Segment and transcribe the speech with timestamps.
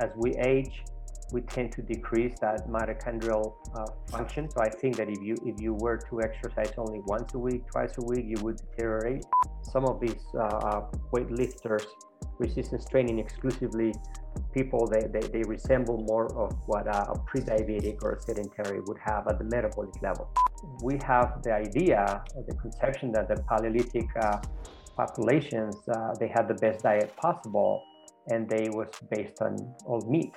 [0.00, 0.82] as we age,
[1.32, 4.50] we tend to decrease that mitochondrial uh, function.
[4.50, 7.62] So I think that if you if you were to exercise only once a week,
[7.70, 9.24] twice a week, you would deteriorate.
[9.62, 10.80] Some of these uh, uh
[11.12, 11.86] weightlifters,
[12.38, 13.92] resistance training exclusively
[14.54, 19.26] people, they, they, they resemble more of what a, a pre-diabetic or sedentary would have
[19.28, 20.28] at the metabolic level.
[20.82, 24.38] We have the idea, the conception that the Paleolithic uh,
[24.96, 27.82] populations, uh, they had the best diet possible
[28.30, 29.56] and they was based on
[29.86, 30.32] old meat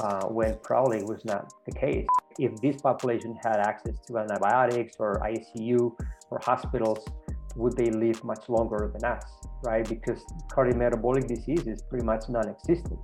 [0.00, 2.06] uh, when probably was not the case.
[2.38, 5.92] If this population had access to antibiotics or ICU
[6.30, 7.04] or hospitals,
[7.56, 9.24] would they live much longer than us,
[9.64, 9.86] right?
[9.86, 12.98] Because cardiometabolic disease is pretty much non-existent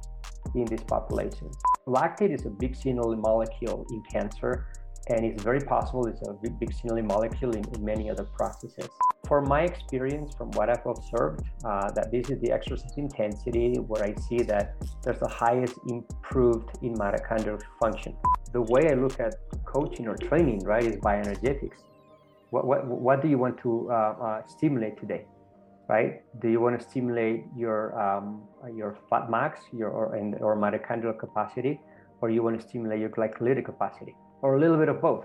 [0.54, 1.50] in this population.
[1.87, 4.68] Lactate is a big signaling molecule in cancer,
[5.10, 8.88] and it's very possible it's a big signaling molecule in, in many other processes.
[9.26, 14.04] For my experience, from what I've observed, uh, that this is the exercise intensity where
[14.04, 18.16] I see that there's the highest improved in mitochondrial function.
[18.52, 19.34] The way I look at
[19.64, 21.78] coaching or training, right, is bioenergetics.
[22.50, 25.26] What, what, what do you want to uh, uh, stimulate today?
[25.88, 26.22] right?
[26.43, 28.43] Do you want to stimulate your um,
[28.74, 31.80] your fat max, your or, or mitochondrial capacity,
[32.20, 35.24] or you want to stimulate your glycolytic capacity, or a little bit of both?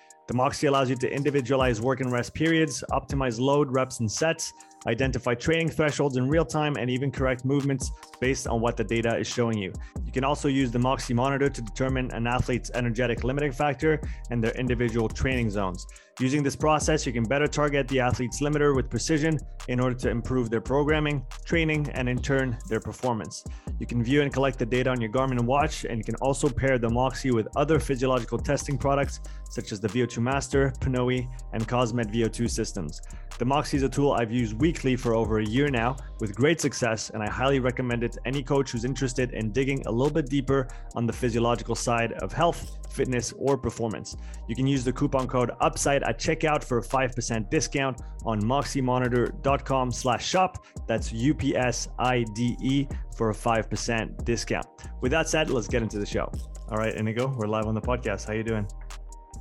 [0.27, 4.53] The Moxy allows you to individualize work and rest periods, optimize load, reps, and sets,
[4.87, 9.17] identify training thresholds in real time, and even correct movements based on what the data
[9.17, 9.73] is showing you.
[10.05, 13.99] You can also use the Moxy monitor to determine an athlete's energetic limiting factor
[14.29, 15.85] and their individual training zones.
[16.19, 19.39] Using this process, you can better target the athlete's limiter with precision
[19.69, 23.43] in order to improve their programming, training, and in turn, their performance.
[23.79, 26.49] You can view and collect the data on your Garmin watch, and you can also
[26.49, 31.67] pair the Moxy with other physiological testing products such as the VO2 Master, Pnoe, and
[31.67, 33.01] Cosmed VO2 systems.
[33.39, 36.61] The Moxy is a tool I've used weekly for over a year now with great
[36.61, 40.13] success, and I highly recommend it to any coach who's interested in digging a little
[40.13, 44.15] bit deeper on the physiological side of health, fitness, or performance.
[44.47, 49.91] You can use the coupon code UPSIDE at checkout for a 5% discount on moxymonitor.com
[49.91, 50.65] slash shop.
[50.87, 54.67] That's U-P-S-I-D-E for a 5% discount.
[55.01, 56.31] With that said, let's get into the show.
[56.69, 58.27] All right, Inigo, we're live on the podcast.
[58.27, 58.67] How you doing?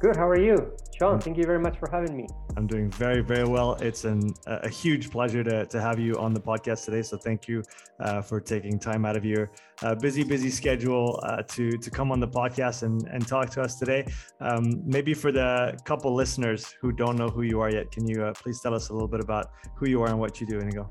[0.01, 0.17] Good.
[0.17, 1.21] How are you, Sean?
[1.21, 2.27] Thank you very much for having me.
[2.57, 3.75] I'm doing very, very well.
[3.75, 7.03] It's an, a huge pleasure to, to have you on the podcast today.
[7.03, 7.63] So thank you
[8.01, 9.51] uh, for taking time out of your
[9.83, 13.61] uh, busy, busy schedule uh, to to come on the podcast and, and talk to
[13.61, 14.07] us today.
[14.41, 18.25] Um, maybe for the couple listeners who don't know who you are yet, can you
[18.25, 20.61] uh, please tell us a little bit about who you are and what you do,
[20.61, 20.89] Inigo?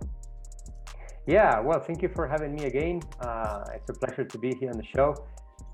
[1.26, 3.02] Yeah, well, thank you for having me again.
[3.20, 5.16] Uh, it's a pleasure to be here on the show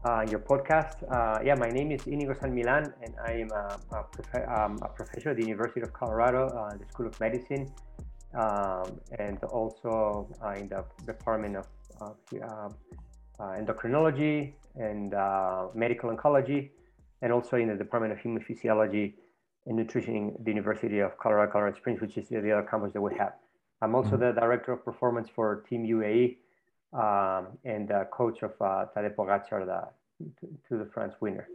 [0.06, 1.04] uh, your podcast.
[1.12, 4.80] Uh, yeah, my name is Inigo San Millán, and I am a, a, prof- um,
[4.84, 7.72] a professor at the University of Colorado, uh, the School of Medicine,
[8.36, 11.68] um, and also uh, in the Department of
[12.02, 12.70] uh,
[13.40, 16.70] Endocrinology and uh, Medical Oncology,
[17.22, 19.16] and also in the Department of Human Physiology
[19.66, 23.16] and Nutrition the University of Colorado, Colorado Springs, which is the other campus that we
[23.16, 23.34] have.
[23.82, 24.36] I'm also mm-hmm.
[24.36, 26.38] the director of performance for Team UAE,
[26.94, 31.48] um, and uh, coach of uh, Tadej Pogacar, the Tour de France winner.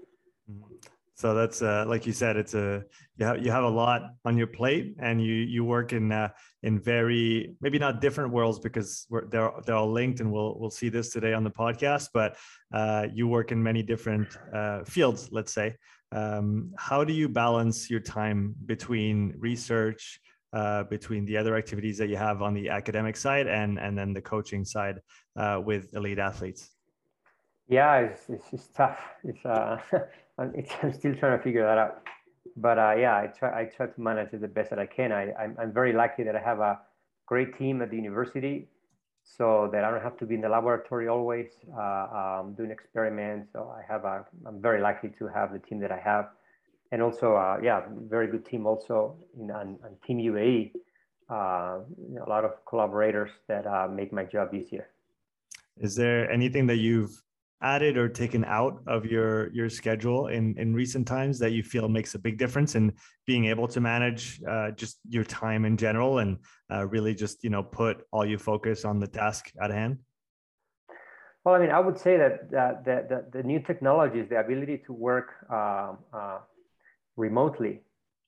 [0.50, 0.74] Mm-hmm.
[1.20, 2.82] So that's uh, like you said, it's a
[3.18, 6.30] you have you have a lot on your plate, and you you work in uh,
[6.62, 10.88] in very maybe not different worlds because they're they're all linked, and we'll we'll see
[10.88, 12.08] this today on the podcast.
[12.14, 12.38] But
[12.72, 15.28] uh, you work in many different uh, fields.
[15.30, 15.76] Let's say,
[16.10, 20.20] um, how do you balance your time between research?
[20.52, 24.12] Uh, between the other activities that you have on the academic side and and then
[24.12, 25.00] the coaching side
[25.36, 26.70] uh, with elite athletes?
[27.68, 28.98] Yeah, it's, it's, it's tough.
[29.22, 29.78] It's, uh,
[30.54, 32.02] it's, I'm still trying to figure that out.
[32.56, 35.12] But uh, yeah, I try I try to manage it the best that I can.
[35.12, 36.80] I I'm, I'm very lucky that I have a
[37.26, 38.66] great team at the university,
[39.22, 41.46] so that I don't have to be in the laboratory always
[41.76, 43.52] uh, um, doing experiments.
[43.52, 46.30] So I have a I'm very lucky to have the team that I have
[46.92, 50.72] and also, uh, yeah, very good team also in on, on Team UAE.
[51.28, 54.88] Uh, you know, a lot of collaborators that uh, make my job easier.
[55.76, 57.22] Is there anything that you've
[57.62, 61.88] added or taken out of your your schedule in in recent times that you feel
[61.88, 62.92] makes a big difference in
[63.26, 66.38] being able to manage uh, just your time in general and
[66.72, 69.98] uh, really just you know put all your focus on the task at hand?
[71.44, 74.82] Well, I mean, I would say that, that, that, that the new technologies, the ability
[74.86, 76.38] to work uh, uh,
[77.16, 77.80] remotely,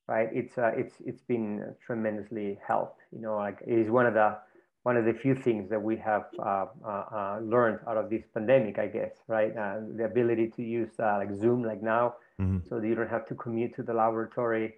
[0.08, 0.28] right?
[0.32, 3.00] It's uh, it's it's been tremendously helped.
[3.12, 4.38] You know, like it is one of the
[4.82, 8.24] one of the few things that we have uh, uh, uh, learned out of this
[8.34, 9.54] pandemic, I guess, right?
[9.54, 12.58] the ability to use like Zoom, like now, mm-hmm.
[12.68, 14.74] so that you don't have to commute to the laboratory.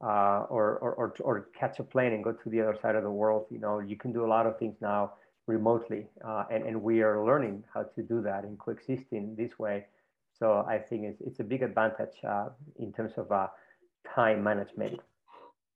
[0.00, 3.02] Uh, or, or, or, or, catch a plane and go to the other side of
[3.02, 3.46] the world.
[3.50, 5.14] You know, you can do a lot of things now
[5.48, 9.86] remotely, uh, and, and we are learning how to do that and coexisting this way.
[10.38, 12.48] So I think it's, it's a big advantage uh,
[12.78, 13.48] in terms of uh,
[14.14, 15.00] time management.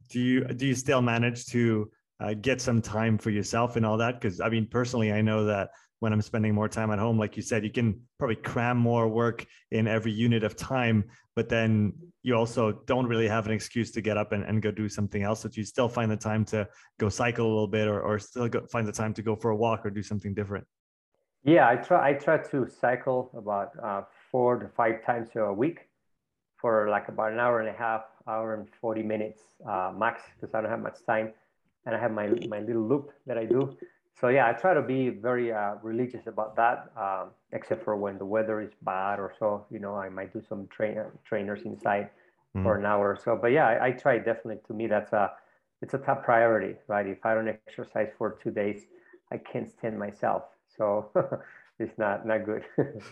[0.09, 3.97] Do you do you still manage to uh, get some time for yourself and all
[3.99, 4.21] that?
[4.21, 5.71] Because I mean, personally, I know that
[6.01, 9.09] when I'm spending more time at home, like you said, you can probably cram more
[9.09, 11.05] work in every unit of time,
[11.37, 11.93] but then
[12.23, 15.23] you also don't really have an excuse to get up and, and go do something
[15.23, 15.45] else.
[15.45, 16.69] But you still find the time to
[16.99, 19.51] go cycle a little bit or, or still go, find the time to go for
[19.51, 20.67] a walk or do something different.
[21.45, 25.89] Yeah, I try, I try to cycle about uh, four to five times a week
[26.61, 30.55] for like about an hour and a half, hour and 40 minutes uh, max, because
[30.55, 31.33] I don't have much time.
[31.87, 33.77] And I have my, my little loop that I do
[34.21, 38.19] so yeah, I try to be very uh, religious about that, um, except for when
[38.19, 39.67] the weather is bad or so.
[39.71, 42.11] You know, I might do some train trainers inside
[42.57, 42.63] mm.
[42.63, 43.39] for an hour or so.
[43.41, 44.61] But yeah, I, I, try definitely.
[44.67, 45.33] To me, that's a
[45.81, 47.07] it's a top priority, right?
[47.07, 48.83] If I don't exercise for two days,
[49.33, 50.45] I can't stand myself.
[50.77, 51.11] So
[51.79, 52.65] it's not not good.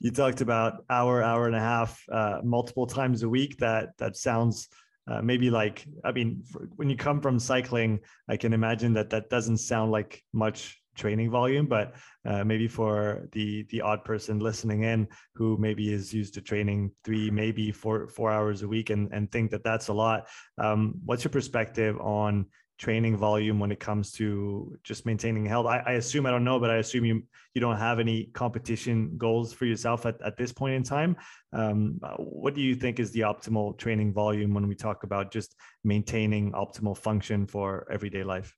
[0.00, 3.58] you talked about hour, hour and a half, uh, multiple times a week.
[3.58, 4.68] That that sounds
[5.08, 6.42] uh, maybe like i mean
[6.76, 7.98] when you come from cycling
[8.28, 11.94] i can imagine that that doesn't sound like much training volume but
[12.26, 16.90] uh, maybe for the the odd person listening in who maybe is used to training
[17.04, 20.26] three maybe four four hours a week and and think that that's a lot
[20.58, 22.44] um, what's your perspective on
[22.78, 25.66] training volume when it comes to just maintaining health?
[25.66, 27.22] I, I, assume I don't know, but I assume you
[27.54, 31.16] you don't have any competition goals for yourself at, at this point in time.
[31.52, 35.56] Um, what do you think is the optimal training volume when we talk about just
[35.82, 38.54] maintaining optimal function for everyday life?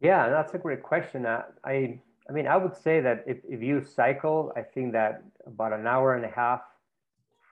[0.00, 1.26] Yeah, that's a great question.
[1.26, 5.22] Uh, I I mean, I would say that if, if you cycle, I think that
[5.46, 6.60] about an hour and a half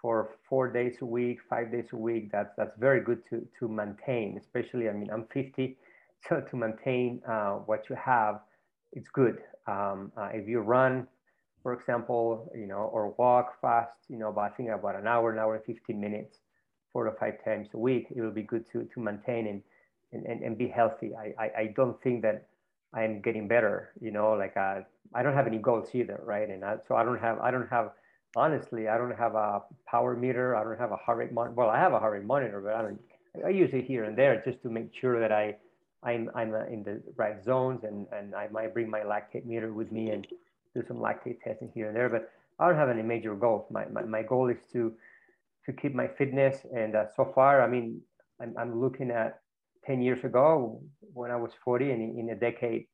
[0.03, 3.69] for four days a week, five days a week, that's that's very good to to
[3.69, 4.37] maintain.
[4.39, 5.77] Especially, I mean, I'm 50
[6.29, 8.41] so to maintain uh, what you have,
[8.93, 9.39] it's good.
[9.67, 11.07] Um, uh, if you run,
[11.63, 15.33] for example, you know, or walk fast, you know, but I think about an hour,
[15.33, 16.39] an hour and 15 minutes,
[16.93, 19.63] four to five times a week, it will be good to, to maintain and,
[20.25, 21.13] and, and be healthy.
[21.15, 22.47] I, I, I don't think that
[22.95, 24.81] I'm getting better, you know, like uh,
[25.15, 26.49] I don't have any goals either, right?
[26.49, 27.91] And I, so I don't have, I don't have,
[28.37, 30.57] honestly, I don't have a power meter.
[30.57, 31.55] I don't have a heart rate monitor.
[31.55, 33.01] Well, I have a heart rate monitor, but I don't,
[33.45, 35.57] I use it here and there just to make sure that I,
[36.03, 39.91] I'm, I'm in the right zones and, and I might bring my lactate meter with
[39.91, 40.27] me and
[40.75, 43.67] do some lactate testing here and there, but I don't have any major goals.
[43.71, 44.93] My, my, my goal is to,
[45.67, 46.65] to keep my fitness.
[46.75, 48.01] And uh, so far, I mean,
[48.41, 49.41] I'm, I'm looking at
[49.87, 52.87] 10 years ago when I was 40 and in a decade,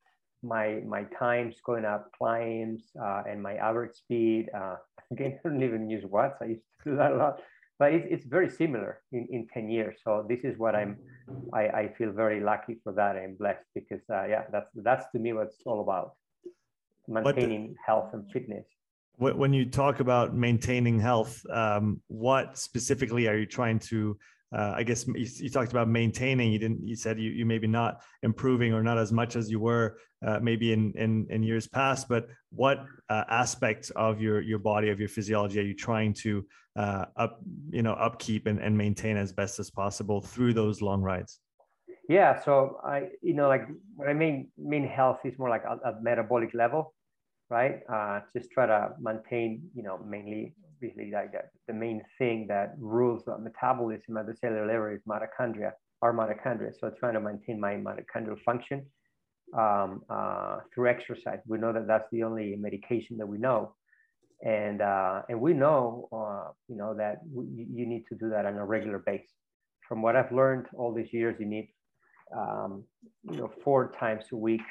[0.42, 4.76] my, my times going up climbs uh, and my average speed, uh,
[5.10, 6.38] again, I don't even use watts.
[6.40, 7.40] I used to do that a lot
[7.82, 9.96] but it's, it's very similar in, in 10 years.
[10.04, 10.96] So this is what I'm,
[11.52, 15.18] I, I feel very lucky for that I'm blessed because uh, yeah, that's, that's to
[15.18, 16.12] me what it's all about,
[17.08, 18.64] maintaining the, health and fitness.
[19.16, 24.16] When you talk about maintaining health, um, what specifically are you trying to
[24.52, 26.52] uh, I guess you, you, talked about maintaining.
[26.52, 26.86] You didn't.
[26.86, 30.40] You said you, you maybe not improving or not as much as you were uh,
[30.42, 32.08] maybe in, in in years past.
[32.08, 36.44] But what uh, aspects of your your body of your physiology are you trying to
[36.76, 37.40] uh, up
[37.70, 41.40] you know upkeep and, and maintain as best as possible through those long rides?
[42.08, 42.38] Yeah.
[42.42, 43.66] So I you know like
[43.96, 46.94] what I mean mean health is more like a, a metabolic level,
[47.48, 47.80] right?
[47.90, 52.74] Uh, just try to maintain you know mainly obviously like that, the main thing that
[52.78, 55.72] rules the metabolism at the cellular level is mitochondria,
[56.02, 56.72] our mitochondria.
[56.78, 58.84] So trying to maintain my mitochondrial function
[59.56, 61.38] um, uh, through exercise.
[61.46, 63.74] We know that that's the only medication that we know.
[64.44, 68.56] And, uh, and we know, uh, you know, that you need to do that on
[68.56, 69.30] a regular basis.
[69.88, 71.68] From what I've learned all these years, you need,
[72.36, 72.82] um,
[73.30, 74.62] you know, four times a week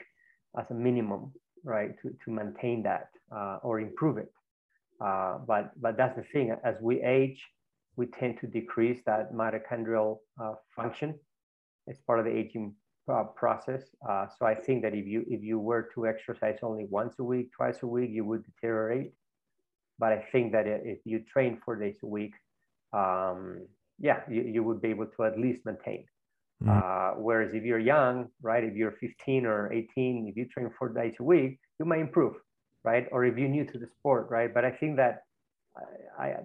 [0.59, 1.31] as a minimum,
[1.63, 4.29] right, to, to maintain that uh, or improve it.
[5.01, 7.43] Uh, but, but that's the thing, as we age,
[7.95, 11.15] we tend to decrease that mitochondrial uh, function
[11.89, 12.73] as part of the aging
[13.11, 13.83] uh, process.
[14.07, 17.23] Uh, so I think that if you, if you were to exercise only once a
[17.23, 19.13] week, twice a week, you would deteriorate.
[19.97, 22.33] But I think that if you train four days a week,
[22.93, 23.65] um,
[23.99, 26.05] yeah, you, you would be able to at least maintain.
[26.63, 27.17] Mm.
[27.17, 31.15] whereas if you're young, right, if you're 15 or 18, if you train four days
[31.19, 32.35] a week, you might improve
[32.83, 33.07] right?
[33.11, 34.53] Or if you're new to the sport, right?
[34.53, 35.23] But I think that
[36.19, 36.35] I, I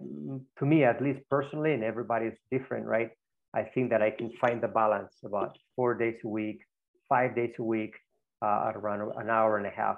[0.59, 3.11] to me, at least personally, and everybody is different, right?
[3.55, 6.61] I think that I can find the balance about four days a week,
[7.09, 7.95] five days a week,
[8.43, 9.97] uh, at around an hour and a half,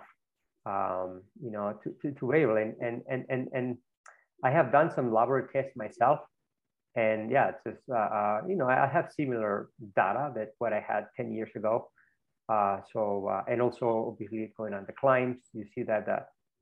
[0.64, 2.56] um, you know, to, to, to able.
[2.56, 3.78] And, and, and, and, and
[4.44, 6.20] I have done some laboratory tests myself.
[6.94, 10.84] And yeah, it's just, uh, uh, you know, I have similar data that what I
[10.86, 11.90] had 10 years ago.
[12.48, 16.18] Uh, so, uh, and also obviously going on the climbs, you see that the,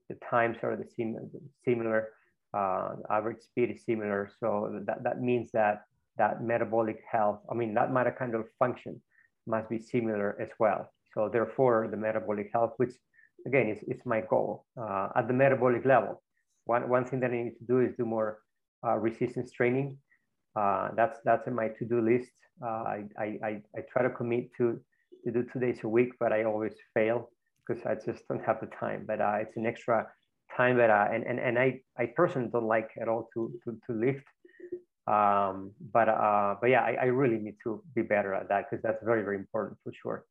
[0.08, 1.16] the times are the sim
[1.64, 2.08] similar,
[2.54, 4.28] uh, average speed is similar.
[4.40, 5.84] So that, that means that
[6.18, 9.00] that metabolic health, I mean, that mitochondrial function
[9.46, 10.90] must be similar as well.
[11.14, 12.94] So therefore, the metabolic health, which
[13.46, 16.22] again is, is my goal uh, at the metabolic level.
[16.64, 18.40] One, one thing that I need to do is do more
[18.84, 19.98] uh, resistance training.
[20.56, 22.32] Uh, that's that's in my to-do list.
[22.62, 24.80] I, I, I try to commit to,
[25.26, 27.30] to do two days a week, but I always fail
[27.66, 29.04] because I just don't have the time.
[29.06, 30.06] But uh, it's an extra
[30.56, 33.76] time that I, and, and, and I, I personally don't like at all to, to,
[33.86, 34.24] to lift
[35.06, 38.82] um, but uh, but yeah, I, I, really need to be better at that because
[38.82, 40.24] that's very very important for sure.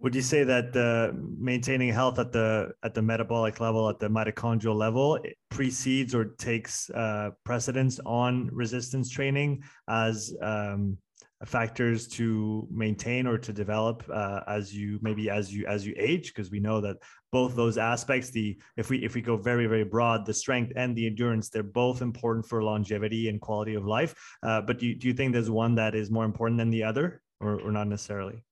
[0.00, 4.08] Would you say that uh, maintaining health at the at the metabolic level, at the
[4.08, 10.98] mitochondrial level, precedes or takes uh, precedence on resistance training as um,
[11.46, 16.28] factors to maintain or to develop uh, as you maybe as you as you age
[16.34, 16.96] because we know that
[17.32, 20.94] both those aspects the if we if we go very very broad the strength and
[20.94, 24.14] the endurance they're both important for longevity and quality of life.
[24.42, 26.82] Uh, but do you, do you think there's one that is more important than the
[26.82, 28.44] other or, or not necessarily?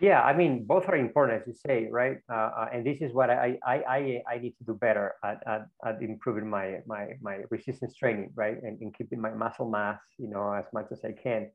[0.00, 2.18] Yeah i mean both are important as you say right?
[2.30, 5.42] Uh, uh and this is what I, I i i need to do better at,
[5.44, 8.62] at, at improving my my my resistance training right?
[8.62, 11.50] And, and keeping my muscle mass you know as much as i can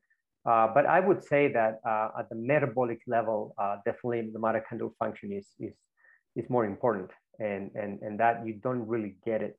[0.46, 4.92] uh, but I would say that uh, at the metabolic level, uh, definitely the mitochondrial
[5.00, 5.74] function is, is,
[6.36, 9.58] is more important and, and, and that you don't really get it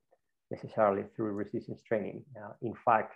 [0.50, 2.22] necessarily through resistance training.
[2.36, 3.14] Uh, in fact,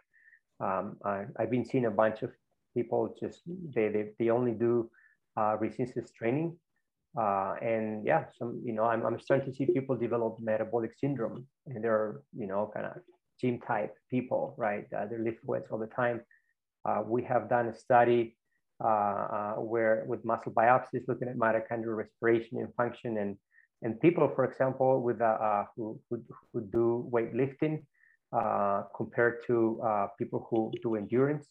[0.61, 2.31] um, I, have been seeing a bunch of
[2.75, 3.43] people just,
[3.75, 4.91] they, they, they only do
[5.37, 6.57] uh, resistance training.
[7.15, 11.85] And yeah, some, you know, I'm, I'm starting to see people develop metabolic syndrome and
[11.85, 12.93] they're, you know, kind of
[13.41, 14.87] gym type people, right?
[14.91, 16.23] They're lift weights all the time
[16.85, 18.37] Uh, we have done a study
[18.83, 23.37] uh, uh, where with muscle biopsies looking at mitochondrial respiration and function and
[23.83, 26.21] and people, for example, with uh, uh, who, who,
[26.53, 27.85] who do weightlifting
[28.97, 29.81] compared to
[30.19, 31.47] people who do endurance,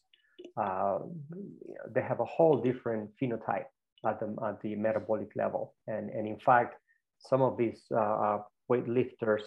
[0.57, 3.69] they have a whole different phenotype
[4.05, 5.73] at the, at the metabolic level.
[5.87, 6.75] And, and in fact,
[7.19, 9.43] some of these uh, weightlifters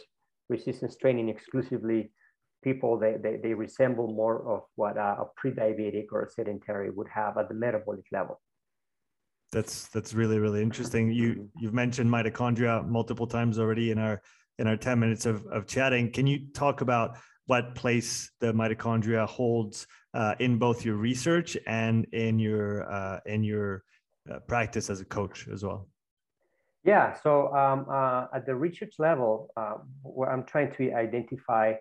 [0.48, 2.12] resistance training exclusively
[2.62, 7.08] people they, they, they resemble more of what a, a pre-diabetic or a sedentary would
[7.08, 8.40] have at the metabolic level.
[9.52, 11.10] That's that's really really interesting.
[11.10, 14.22] You you've mentioned mitochondria multiple times already in our
[14.58, 16.12] in our 10 minutes of, of chatting.
[16.12, 22.04] Can you talk about what place the mitochondria holds uh, in both your research and
[22.12, 23.82] in your uh, in your
[24.30, 25.88] uh, practice as a coach as well?
[26.84, 31.74] Yeah so um, uh, at the research level uh, where i'm trying to identify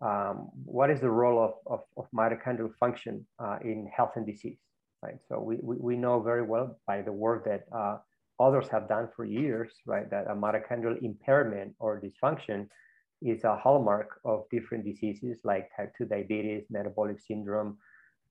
[0.00, 4.58] um, what is the role of, of, of mitochondrial function uh, in health and disease,
[5.02, 5.18] right?
[5.28, 7.98] So we, we, we, know very well by the work that uh,
[8.38, 12.66] others have done for years, right, that a mitochondrial impairment or dysfunction
[13.20, 17.76] is a hallmark of different diseases like type 2 diabetes, metabolic syndrome,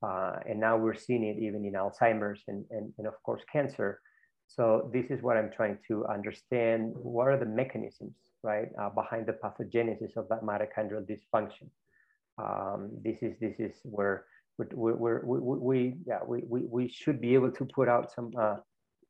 [0.02, 4.02] uh, and now we're seeing it even in Alzheimer's and, and, and of course cancer.
[4.48, 6.94] So this is what I'm trying to understand.
[6.96, 11.70] What are the mechanisms right, uh, behind the pathogenesis of that mitochondrial dysfunction.
[12.38, 14.26] Um, this is this is where
[14.58, 18.58] we we we, yeah, we, we, we should be able to put out some, uh,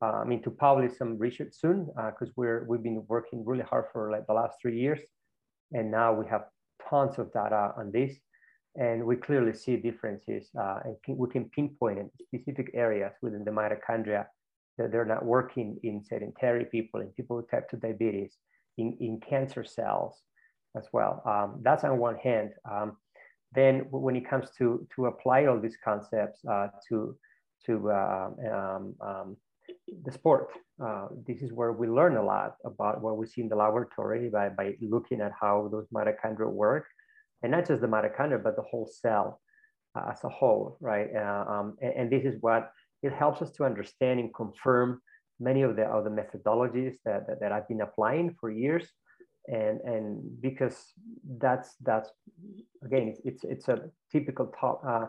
[0.01, 3.63] uh, I mean, to publish some research soon, because uh, we're, we've been working really
[3.63, 5.01] hard for like the last three years.
[5.71, 6.45] And now we have
[6.89, 8.17] tons of data on this.
[8.75, 13.43] And we clearly see differences uh, and can, we can pinpoint in specific areas within
[13.43, 14.25] the mitochondria
[14.77, 18.37] that they're not working in sedentary people, in people with type 2 diabetes,
[18.79, 20.21] in, in cancer cells
[20.77, 21.21] as well.
[21.25, 22.51] Um, that's on one hand.
[22.69, 22.97] Um,
[23.53, 27.15] then when it comes to, to apply all these concepts uh, to,
[27.65, 29.37] to uh, um, um,
[30.05, 30.49] the sport,
[30.83, 34.29] uh, this is where we learn a lot about what we see in the laboratory
[34.29, 36.85] by, by looking at how those mitochondria work.
[37.41, 39.41] And not just the mitochondria, but the whole cell
[39.95, 41.07] uh, as a whole, right?
[41.15, 42.71] Uh, um, and, and this is what
[43.01, 45.01] it helps us to understand and confirm
[45.39, 48.87] many of the other methodologies that, that, that I've been applying for years.
[49.47, 50.93] And, and because
[51.37, 52.09] that's, that's
[52.83, 55.05] again, it's, it's, a typical top, uh,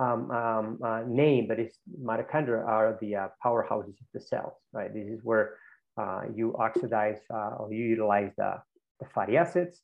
[0.00, 4.92] um, um, uh, name, but it's mitochondria are the uh, powerhouses of the cells, right?
[4.92, 5.56] This is where
[5.98, 8.56] uh, you oxidize uh, or you utilize the,
[9.00, 9.82] the fatty acids,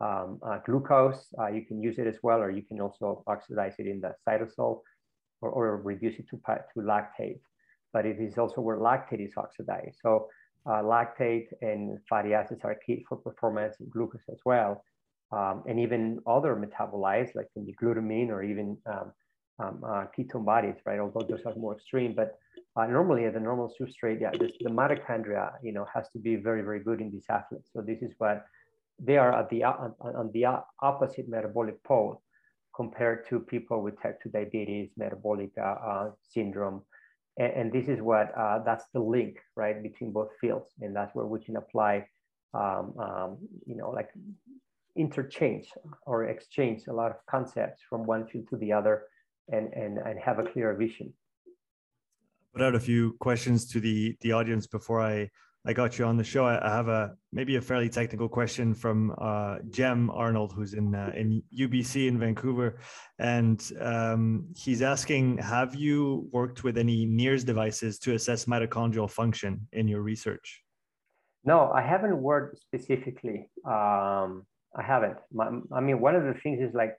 [0.00, 3.86] um, uh, glucose, you can use it as well, or you can also oxidize it
[3.86, 4.82] in the cytosol
[5.40, 7.40] or, or reduce it to, to lactate.
[7.96, 9.96] But it is also where lactate is oxidized.
[10.04, 10.28] So
[10.70, 14.72] uh, lactate and fatty acids are key for performance glucose as well.
[15.32, 19.08] Um, and even other metabolites like the glutamine or even um,
[19.62, 21.00] um, uh, ketone bodies, right?
[21.00, 22.38] Although those are more extreme, but
[22.76, 26.36] uh, normally at the normal substrate, yeah, this, the mitochondria, you know, has to be
[26.36, 27.70] very, very good in these athletes.
[27.72, 28.44] So this is what
[28.98, 30.44] they are at the on, on the
[30.82, 32.22] opposite metabolic pole
[32.74, 36.82] compared to people with type 2 diabetes, metabolic uh, uh, syndrome.
[37.38, 40.70] And, and, this is what, uh, that's the link, right, between both fields.
[40.80, 42.06] And that's where we can apply,
[42.54, 44.10] um, um, you know, like
[44.96, 45.68] interchange
[46.06, 49.04] or exchange a lot of concepts from one field to the other
[49.52, 51.12] and, and, and have a clear vision.
[52.52, 55.30] Put out a few questions to the, the audience before I
[55.66, 56.46] I got you on the show.
[56.46, 61.10] I have a maybe a fairly technical question from uh, Jem Arnold, who's in uh,
[61.16, 62.78] in UBC in Vancouver,
[63.18, 69.66] and um, he's asking: Have you worked with any NIRS devices to assess mitochondrial function
[69.72, 70.62] in your research?
[71.44, 73.50] No, I haven't worked specifically.
[73.64, 74.46] Um,
[74.78, 75.16] I haven't.
[75.32, 76.94] My, I mean, one of the things is like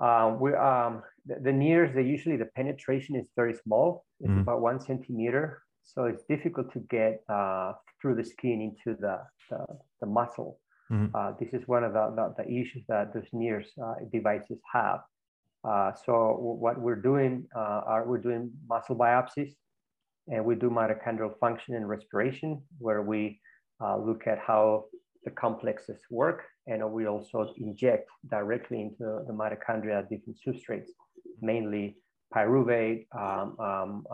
[0.00, 1.94] uh, we um, the, the NIRS.
[1.94, 4.06] They usually the penetration is very small.
[4.20, 4.40] It's mm.
[4.40, 9.64] about one centimeter so it's difficult to get uh, through the skin into the, the,
[10.00, 10.58] the muscle.
[10.90, 11.14] Mm-hmm.
[11.14, 15.00] Uh, this is one of the, the, the issues that those NIRS uh, devices have.
[15.64, 19.52] Uh, so what we're doing uh, are we're doing muscle biopsies
[20.28, 23.40] and we do mitochondrial function and respiration where we
[23.80, 24.84] uh, look at how
[25.24, 30.88] the complexes work and we also inject directly into the mitochondria different substrates,
[31.40, 31.96] mainly
[32.34, 34.04] pyruvate, um, um,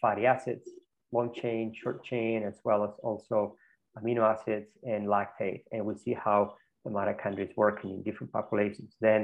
[0.00, 0.68] fatty acids,
[1.14, 3.56] long chain, short chain, as well as also
[3.96, 5.62] amino acids and lactate.
[5.72, 6.54] And we see how
[6.84, 8.90] the mitochondria is working in different populations.
[9.00, 9.22] Then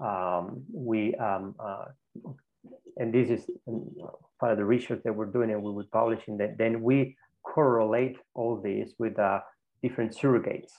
[0.00, 1.86] um, we, um, uh,
[2.96, 3.42] and this is
[4.40, 7.16] part of the research that we're doing and we would publish in that, then we
[7.42, 9.40] correlate all this with uh,
[9.82, 10.72] different surrogates,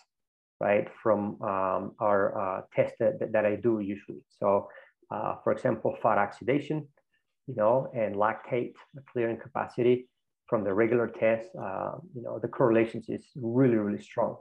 [0.59, 4.23] right, from um, our uh, test that, that I do usually.
[4.39, 4.69] So
[5.11, 6.87] uh, for example, fat oxidation,
[7.47, 8.73] you know, and lactate
[9.11, 10.07] clearing capacity
[10.47, 14.37] from the regular test, uh, you know, the correlations is really, really strong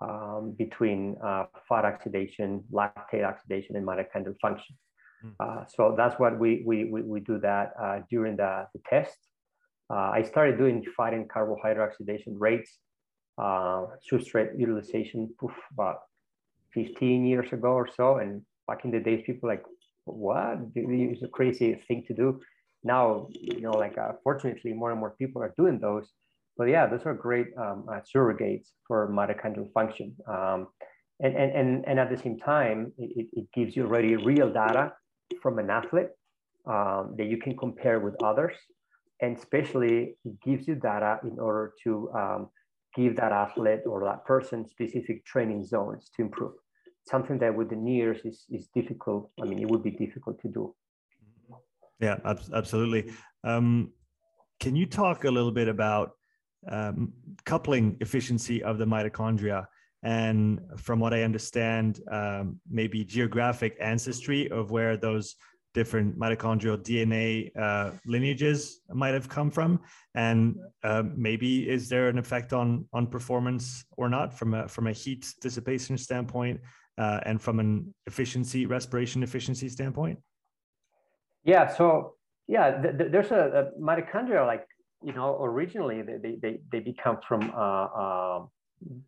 [0.00, 4.76] um, between uh, fat oxidation, lactate oxidation, and mitochondrial function.
[5.24, 5.32] Mm.
[5.40, 9.16] Uh, so that's what we, we, we, we do that uh, during the, the test.
[9.88, 12.78] Uh, I started doing fat and carbohydrate oxidation rates,
[13.38, 16.00] uh, substrate utilization poof, about
[16.74, 18.16] 15 years ago or so.
[18.16, 19.62] And back in the days, people like,
[20.04, 20.58] what?
[20.74, 22.40] It's a crazy thing to do
[22.84, 26.12] now, you know, like uh, fortunately, more and more people are doing those.
[26.56, 30.16] But yeah, those are great um, uh, surrogates for mitochondrial function.
[30.26, 30.68] Um,
[31.20, 34.92] and, and, and, and at the same time, it, it gives you already real data
[35.42, 36.08] from an athlete
[36.66, 38.54] um, that you can compare with others.
[39.20, 42.48] And especially, it gives you data in order to um,
[42.94, 46.52] give that athlete or that person specific training zones to improve.
[47.06, 49.30] Something that with the NIRS is, is difficult.
[49.40, 50.74] I mean, it would be difficult to do.
[52.00, 52.16] Yeah,
[52.52, 53.12] absolutely.
[53.44, 53.92] Um,
[54.60, 56.12] can you talk a little bit about
[56.68, 57.12] um,
[57.44, 59.66] coupling efficiency of the mitochondria
[60.02, 65.36] and, from what I understand, um, maybe geographic ancestry of where those
[65.74, 69.80] different mitochondrial DNA uh, lineages might have come from,
[70.14, 74.86] and uh, maybe is there an effect on on performance or not from a from
[74.86, 76.60] a heat dissipation standpoint
[76.98, 80.18] uh, and from an efficiency respiration efficiency standpoint?
[81.46, 81.68] Yeah.
[81.74, 82.14] So
[82.48, 84.66] yeah, th- th- there's a, a, mitochondria like
[85.02, 88.46] you know originally they they they become from uh, uh,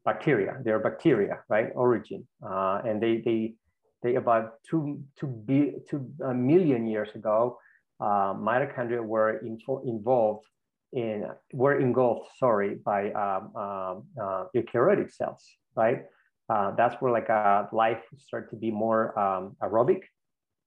[0.05, 0.59] bacteria.
[0.65, 1.71] They're bacteria, right?
[1.75, 3.55] Origin, uh, and they they
[4.03, 7.59] they about two two be two a million years ago,
[8.01, 10.47] uh, mitochondria were info- involved
[10.93, 15.45] in were engulfed sorry by um, um, uh, eukaryotic cells,
[15.77, 16.05] right?
[16.49, 17.29] Uh, that's where like
[17.73, 20.03] life started to be more um, aerobic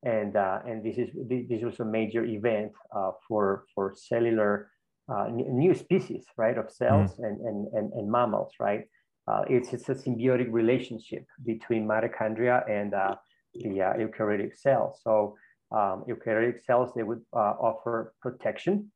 [0.04, 4.72] and uh, and this is this was a major event uh, for for cellular
[5.10, 7.28] uh, new species right of cells mm.
[7.28, 8.86] and, and, and and mammals right
[9.28, 13.16] uh, it's it's a symbiotic relationship between mitochondria and uh,
[13.54, 15.36] the uh, eukaryotic cells so
[15.72, 18.92] um, eukaryotic cells they would offer protection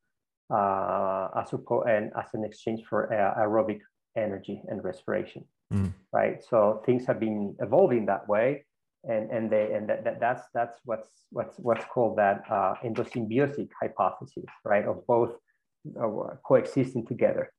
[0.50, 1.52] as
[1.86, 3.80] and as an exchange for aerobic
[4.16, 5.92] energy and respiration mm.
[6.12, 8.64] right so things have been evolving that way
[9.08, 13.68] and and they and that, that that's that's what's what's what's called that uh, endosymbiotic
[13.80, 14.84] hypothesis, right?
[14.84, 15.32] Of both
[16.00, 16.08] uh,
[16.44, 17.52] coexisting together.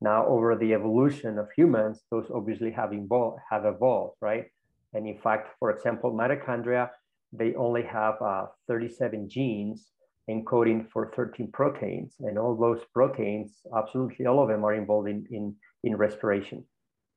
[0.00, 4.46] Now, over the evolution of humans, those obviously have evolved, have evolved, right?
[4.94, 6.90] And in fact, for example, mitochondria,
[7.32, 9.92] they only have uh, 37 genes
[10.28, 12.16] encoding for 13 proteins.
[12.20, 16.64] And all those proteins, absolutely all of them are involved in, in, in respiration,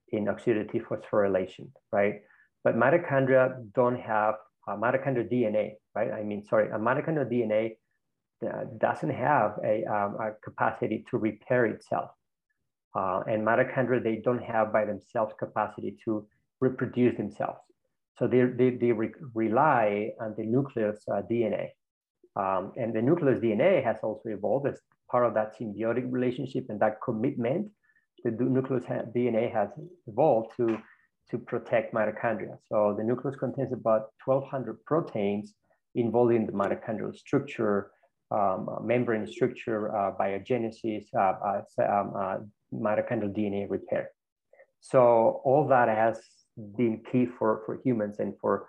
[0.10, 2.22] in oxidative phosphorylation, right?
[2.66, 4.36] But mitochondria don't have
[4.68, 6.12] uh, mitochondrial DNA, right?
[6.12, 7.78] I mean, sorry, a mitochondrial DNA
[8.46, 12.10] uh, doesn't have a, um, a capacity to repair itself.
[12.96, 16.28] Uh, and mitochondria, they don't have by themselves capacity to
[16.60, 17.60] reproduce themselves.
[18.18, 21.68] So they, they, they re rely on the nucleus uh, DNA.
[22.36, 24.80] Um, and the nucleus DNA has also evolved as
[25.12, 27.70] part of that symbiotic relationship and that commitment.
[28.24, 29.70] The nucleus DNA has
[30.08, 30.78] evolved to,
[31.32, 32.58] to protect mitochondria.
[32.70, 35.54] So the nucleus contains about 1,200 proteins
[35.96, 37.92] involved in the mitochondrial structure,
[38.32, 42.38] um, uh, membrane structure, uh, biogenesis, uh, uh um, uh,
[42.74, 44.10] mitochondrial DNA repair.
[44.82, 46.20] So all that has
[46.78, 48.68] been key for, for humans and for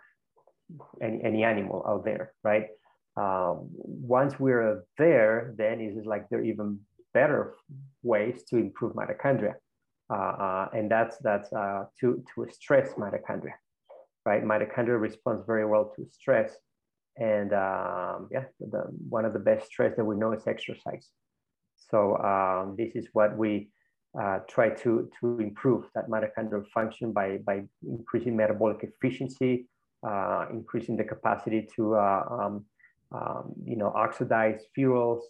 [1.00, 2.68] any, any animal out there, right?
[3.16, 6.80] Um, once we're there, then it's like there are even
[7.14, 7.54] better
[8.02, 9.54] ways to improve mitochondria.
[10.08, 13.54] Uh, uh, and that's, that's uh, to, to stress mitochondria,
[14.24, 14.44] right?
[14.44, 16.52] Mitochondria responds very well to stress.
[17.16, 21.08] And um, yeah, the, one of the best stress that we know is exercise.
[21.76, 23.70] So um, this is what we
[24.20, 29.66] uh, try to, to improve that mitochondrial function by, by increasing metabolic efficiency,
[30.06, 32.64] uh, increasing the capacity to, uh, um,
[33.12, 35.24] um, you know, oxidize fuels,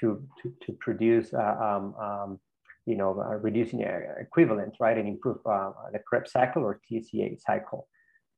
[0.00, 2.40] to, to, to produce, um, um,
[2.88, 3.80] you know, uh, reducing
[4.18, 7.86] equivalent, right, and improve uh, the Krebs cycle or TCA cycle.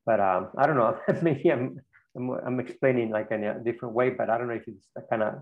[0.05, 1.79] But um, I don't know, maybe I'm,
[2.17, 5.23] I'm, I'm, explaining like in a different way, but I don't know if it's kind
[5.23, 5.35] of,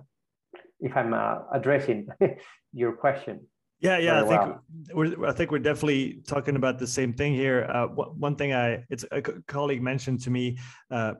[0.79, 2.07] if I'm uh, addressing
[2.73, 3.47] your question.
[3.81, 4.55] Yeah, yeah, I think
[4.93, 7.63] we're I think we're definitely talking about the same thing here.
[7.63, 10.57] Uh, one thing I it's a colleague mentioned to me,
[10.91, 11.13] uh,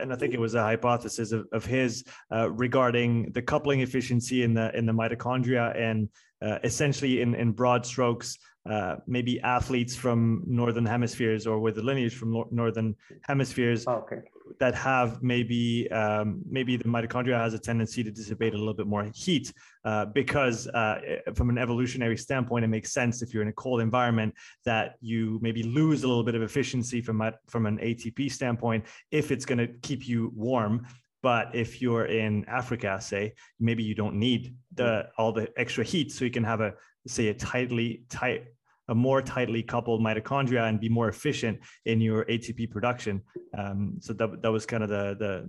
[0.00, 4.42] and I think it was a hypothesis of, of his uh, regarding the coupling efficiency
[4.42, 6.10] in the in the mitochondria and
[6.42, 8.38] uh, essentially in in broad strokes,
[8.68, 14.20] uh, maybe athletes from northern hemispheres or with the lineage from northern hemispheres oh, okay.
[14.58, 18.86] That have maybe um, maybe the mitochondria has a tendency to dissipate a little bit
[18.86, 19.52] more heat
[19.84, 21.00] uh, because uh,
[21.34, 25.38] from an evolutionary standpoint it makes sense if you're in a cold environment that you
[25.42, 29.58] maybe lose a little bit of efficiency from from an ATP standpoint if it's going
[29.58, 30.86] to keep you warm.
[31.22, 36.12] But if you're in Africa, say, maybe you don't need the all the extra heat,
[36.12, 36.74] so you can have a
[37.06, 38.53] say a tightly tight
[38.88, 43.22] a more tightly coupled mitochondria and be more efficient in your ATP production.
[43.56, 45.48] Um, so that, that was kind of the, the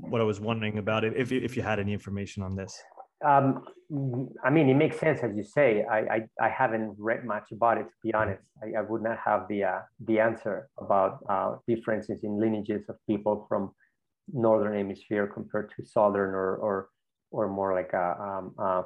[0.00, 2.78] what I was wondering about it, if, if you had any information on this.
[3.24, 3.64] Um,
[4.44, 5.84] I mean, it makes sense as you say.
[5.90, 8.42] I, I, I haven't read much about it to be honest.
[8.62, 12.96] I, I would not have the uh, the answer about uh, differences in lineages of
[13.06, 13.72] people from
[14.32, 16.88] northern hemisphere compared to southern or or
[17.30, 18.82] or more like a um, uh,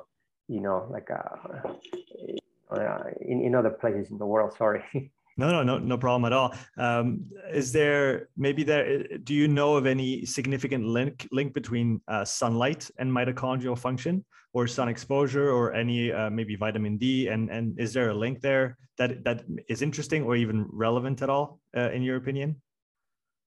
[0.49, 2.38] you know like a
[2.71, 4.55] uh, in, in other places in the world.
[4.57, 4.83] Sorry.
[5.39, 6.53] No, no, no, no problem at all.
[6.77, 9.05] Um, is there maybe there?
[9.19, 14.67] Do you know of any significant link link between uh, sunlight and mitochondrial function, or
[14.67, 17.29] sun exposure, or any uh, maybe vitamin D?
[17.29, 21.31] And and is there a link there that that is interesting or even relevant at
[21.31, 22.61] all, uh, in your opinion?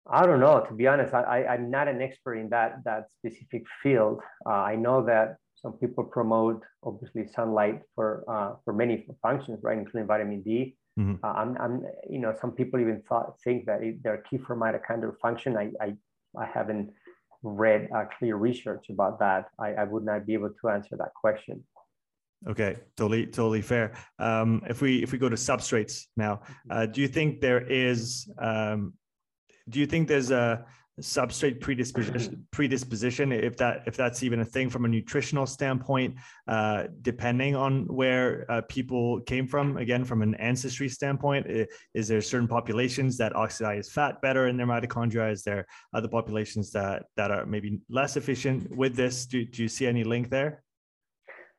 [0.07, 0.61] I don't know.
[0.61, 4.21] To be honest, I, I am not an expert in that that specific field.
[4.45, 9.77] Uh, I know that some people promote obviously sunlight for uh, for many functions, right,
[9.77, 10.75] including vitamin D.
[10.99, 11.23] Mm-hmm.
[11.23, 14.55] Uh, I'm, I'm, you know, some people even thought think that it, they're key for
[14.57, 15.55] mitochondrial function.
[15.55, 15.93] I, I,
[16.37, 16.91] I haven't
[17.43, 19.45] read uh, clear research about that.
[19.57, 21.63] I, I would not be able to answer that question.
[22.47, 23.93] Okay, totally, totally fair.
[24.19, 26.71] Um, if we if we go to substrates now, mm-hmm.
[26.71, 28.29] uh, do you think there is?
[28.39, 28.93] Um,
[29.69, 30.65] do you think there's a
[31.01, 36.15] substrate predisposition predisposition if that if that's even a thing from a nutritional standpoint
[36.47, 39.77] uh, depending on where uh, people came from.
[39.77, 41.47] Again from an ancestry standpoint
[41.93, 45.31] is there certain populations that oxidize fat better in their mitochondria?
[45.31, 49.25] Is there other populations that that are maybe less efficient with this?
[49.25, 50.63] Do, do you see any link there?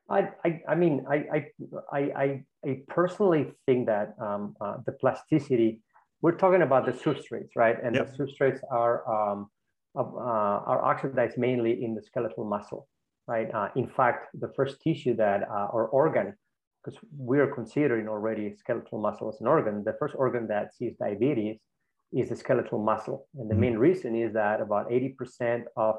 [0.09, 1.45] I, I, I mean I,
[1.91, 5.81] I I I personally think that um, uh, the plasticity
[6.23, 7.75] we're talking about the substrates, right?
[7.83, 8.07] And yep.
[8.07, 9.49] the substrates are um,
[9.95, 12.87] uh, are oxidized mainly in the skeletal muscle,
[13.27, 13.53] right?
[13.53, 16.33] Uh, in fact, the first tissue that uh, or organ,
[16.83, 20.93] because we are considering already skeletal muscle as an organ, the first organ that sees
[20.97, 21.57] diabetes
[22.13, 23.61] is the skeletal muscle, and the mm-hmm.
[23.61, 25.95] main reason is that about 80% of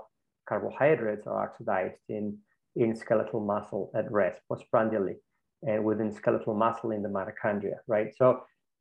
[0.48, 2.38] carbohydrates are oxidized in
[2.76, 5.16] in skeletal muscle at rest postprandially.
[5.70, 8.10] and within skeletal muscle in the mitochondria, right?
[8.20, 8.26] So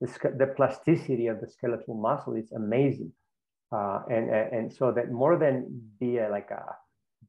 [0.01, 3.11] the, the plasticity of the skeletal muscle is amazing.
[3.71, 6.63] Uh, and, and so that more than be a, like a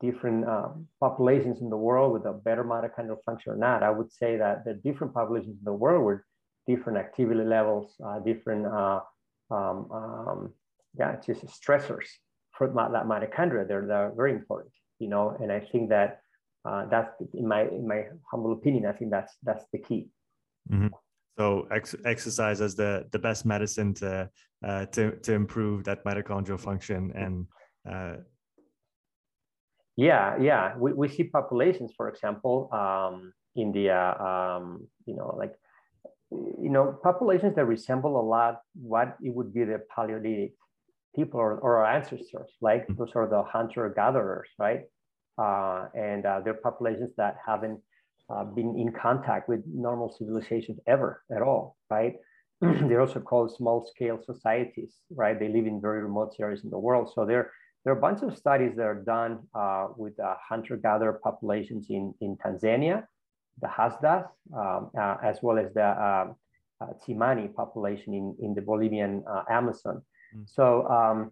[0.00, 4.12] different um, populations in the world with a better mitochondrial function or not, I would
[4.12, 6.20] say that the different populations in the world with
[6.66, 9.00] different activity levels, uh, different, uh,
[9.50, 10.53] um, um,
[10.98, 12.09] yeah, just stressors
[12.53, 16.20] for that mitochondria, they're, they're very important, you know, and I think that
[16.64, 18.87] uh, that's in my in my humble opinion.
[18.87, 20.09] I think that's that's the key.
[20.70, 20.88] Mm-hmm.
[21.36, 24.30] So ex- exercise as the the best medicine to
[24.66, 27.46] uh, to to improve that mitochondrial function and.
[27.88, 28.16] Uh...
[29.96, 35.34] yeah, yeah, we, we see populations, for example, um, in the uh, um, you know
[35.36, 35.54] like
[36.32, 40.54] you know populations that resemble a lot what it would be the Paleolithic
[41.14, 42.94] people or, or our ancestors, like mm-hmm.
[42.98, 44.84] those are the hunter gatherers, right?
[45.38, 47.80] uh, and uh, they're populations that haven't
[48.30, 52.14] uh, been in contact with normal civilizations ever at all, right?
[52.60, 55.38] they're also called small scale societies, right?
[55.38, 57.10] They live in very remote areas in the world.
[57.14, 57.52] So there,
[57.84, 62.14] there are a bunch of studies that are done uh, with uh, hunter-gatherer populations in,
[62.20, 63.04] in Tanzania,
[63.60, 66.37] the Hadzas, um, uh, as well as the um,
[67.06, 70.02] Tsimane population in, in the Bolivian Amazon.
[70.37, 70.44] Mm.
[70.46, 71.30] So um,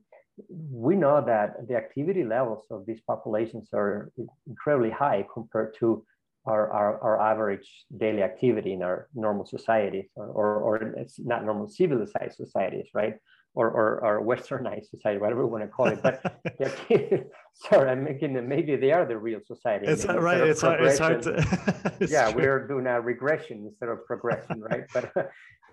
[0.49, 4.13] we know that the activity levels of these populations are
[4.47, 6.05] incredibly high compared to
[6.45, 11.45] our, our, our average daily activity in our normal societies or, or, or it's not
[11.45, 13.15] normal civilized societies, right?
[13.55, 16.03] Or, or, or westernized society, whatever we want to call it.
[16.03, 16.23] But
[17.55, 19.87] sorry, I'm making them, maybe they are the real society.
[19.87, 20.41] It's not right.
[20.41, 21.93] It's hard, it's hard to.
[22.01, 22.43] it's yeah, true.
[22.43, 24.85] we're doing a regression instead of progression, right?
[24.95, 25.13] But,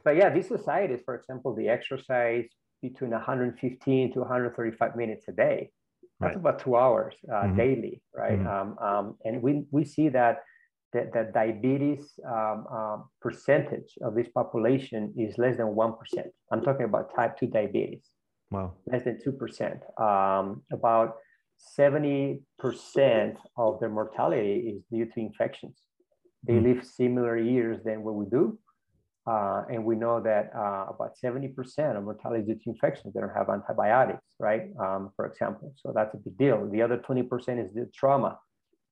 [0.03, 2.49] but yeah, these societies, for example, the exercise,
[2.82, 5.71] between 115 to 135 minutes a day.
[6.19, 6.39] That's right.
[6.39, 7.58] about two hours uh, mm-hmm.
[7.58, 8.39] daily, right?
[8.39, 8.47] Mm-hmm.
[8.47, 10.43] Um, um, and we, we see that
[10.93, 15.95] that, that diabetes um, uh, percentage of this population is less than 1%.
[16.52, 18.06] I'm talking about type 2 diabetes.
[18.52, 18.73] Wow.
[18.91, 20.02] Less than 2%.
[20.02, 21.17] Um, about
[21.78, 22.39] 70%
[23.58, 25.78] of their mortality is due to infections.
[26.43, 26.63] They mm.
[26.63, 28.58] live similar years than what we do,
[29.28, 33.19] uh, and we know that uh, about 70% of mortality is due to infections, they
[33.19, 34.69] don't have antibiotics, right?
[34.80, 36.67] Um, for example, so that's a big deal.
[36.71, 38.39] The other 20% is the trauma.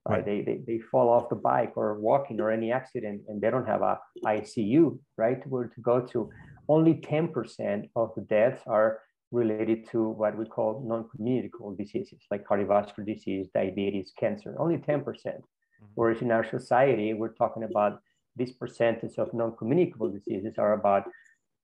[0.09, 0.25] Right.
[0.25, 3.67] They, they, they fall off the bike or walking or any accident and they don't
[3.67, 5.45] have a ICU, right?
[5.47, 6.29] Where to go to.
[6.69, 8.99] Only 10% of the deaths are
[9.31, 15.03] related to what we call non-communicable diseases like cardiovascular disease, diabetes, cancer, only 10%.
[15.03, 15.85] percent mm-hmm.
[15.95, 17.99] Whereas in our society, we're talking about
[18.35, 21.03] this percentage of non-communicable diseases are about,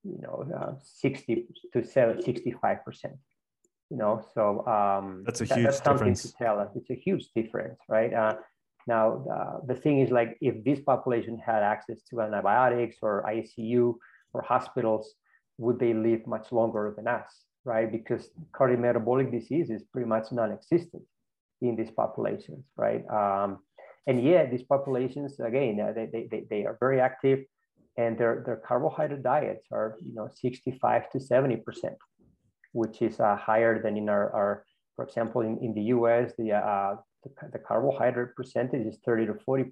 [0.04, 3.14] you know, uh, 60 to 65 percent.
[3.90, 6.24] You know, so um, that's a huge that, that's something difference.
[6.24, 6.70] to tell us.
[6.76, 8.12] It's a huge difference, right?
[8.14, 8.36] Uh,
[8.88, 13.96] now, uh, the thing is, like, if this population had access to antibiotics or ICU
[14.34, 15.14] or hospitals,
[15.58, 17.92] would they live much longer than us, right?
[17.92, 21.04] Because cardiometabolic disease is pretty much non-existent
[21.62, 23.04] in these populations, right?
[23.10, 23.60] Um,
[24.08, 27.46] and yet these populations, again, uh, they, they, they are very active
[27.98, 31.62] and their, their carbohydrate diets are, you know, 65 to 70%,
[32.74, 36.52] which is uh, higher than in our, our, for example, in, in the US, the,
[36.52, 39.66] uh, the, the, carbohydrate percentage is 30 to 40%,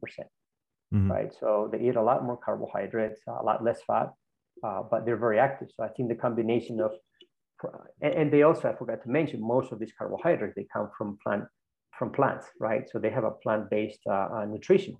[0.93, 1.11] mm-hmm.
[1.11, 1.31] right?
[1.39, 4.11] So they eat a lot more carbohydrates, a lot less fat,
[4.63, 5.69] uh, but they're very active.
[5.75, 6.91] So I think the combination of,
[8.01, 11.17] and, and they also, I forgot to mention, most of these carbohydrates, they come from
[11.23, 11.45] plant
[12.01, 12.89] from plants, right?
[12.89, 14.97] So they have a plant-based uh, uh, nutrition,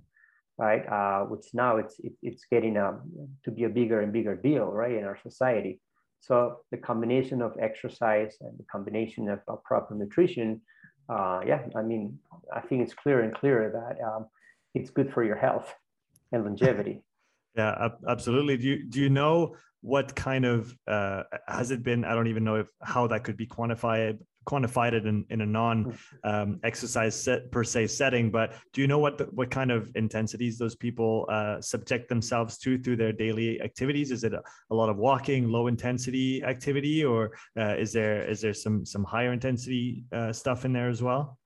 [0.59, 0.85] right?
[0.87, 3.01] Uh, which now it's it, it's getting um,
[3.43, 5.79] to be a bigger and bigger deal, right, in our society.
[6.21, 10.62] So the combination of exercise and the combination of, of proper nutrition,
[11.10, 12.19] uh, yeah, I mean,
[12.53, 14.27] I think it's clearer and clearer that um,
[14.75, 15.73] it's good for your health
[16.31, 17.03] and longevity.
[17.53, 18.55] Yeah, absolutely.
[18.55, 22.05] Do you do you know what kind of uh, has it been?
[22.05, 25.45] I don't even know if how that could be quantified quantified it in, in a
[25.45, 29.71] non um, exercise set per se setting, but do you know what the, what kind
[29.71, 34.12] of intensities those people uh, subject themselves to through their daily activities?
[34.12, 38.41] Is it a, a lot of walking, low intensity activity, or uh, is there is
[38.41, 41.38] there some some higher intensity uh, stuff in there as well?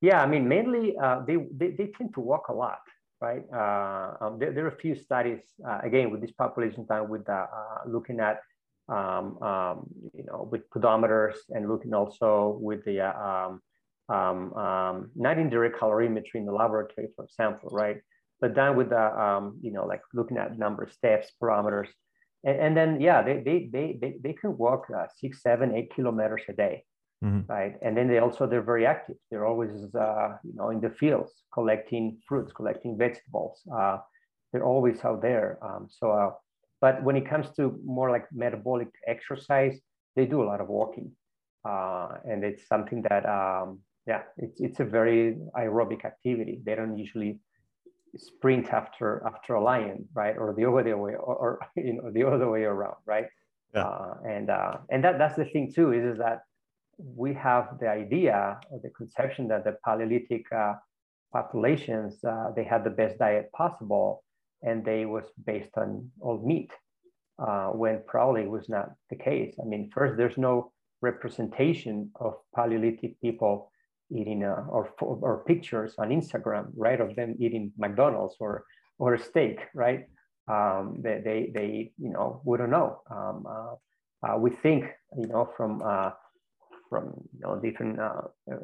[0.00, 2.78] Yeah, I mean, mainly uh, they, they, they tend to walk a lot,
[3.20, 3.42] right?
[3.52, 7.26] Uh, um, there, there, are a few studies uh, again with this population time with
[7.84, 8.38] looking at
[8.88, 13.60] um, um, you know, with pedometers and looking also with the uh, um,
[14.08, 17.98] um, um, not indirect calorimetry in the laboratory, for example, right?
[18.40, 21.88] But then with the, um, you know, like looking at number of steps, parameters.
[22.44, 25.92] And, and then, yeah, they, they, they, they, they can walk uh, six, seven, eight
[25.94, 26.84] kilometers a day,
[27.22, 27.50] mm-hmm.
[27.52, 27.74] right?
[27.82, 29.16] And then they also, they're very active.
[29.30, 33.98] They're always, uh, you know, in the fields, collecting fruits, collecting vegetables, uh,
[34.52, 35.58] they're always out there.
[35.62, 36.30] Um, so, uh,
[36.80, 39.78] but when it comes to more like metabolic exercise,
[40.16, 41.12] they do a lot of walking,
[41.64, 46.60] uh, and it's something that um, yeah, it's it's a very aerobic activity.
[46.64, 47.40] They don't usually
[48.16, 52.24] sprint after after a lion, right, or the other way, or, or you know the
[52.24, 53.26] other way around, right?
[53.74, 53.84] Yeah.
[53.84, 56.42] Uh, and uh, and that that's the thing too is, is that
[56.98, 60.74] we have the idea or the conception that the Paleolithic uh,
[61.32, 64.24] populations uh, they had the best diet possible,
[64.62, 66.70] and they was based on old meat,
[67.38, 69.54] uh, when probably was not the case.
[69.60, 73.70] I mean, first there's no representation of Paleolithic people
[74.10, 78.64] eating uh, or or pictures on Instagram, right, of them eating McDonald's or
[78.98, 80.06] or a steak, right?
[80.48, 83.00] Um, they, they they you know we don't know.
[83.10, 83.74] Um, uh,
[84.26, 86.10] uh, we think you know from uh,
[86.88, 88.56] from you know different uh, uh,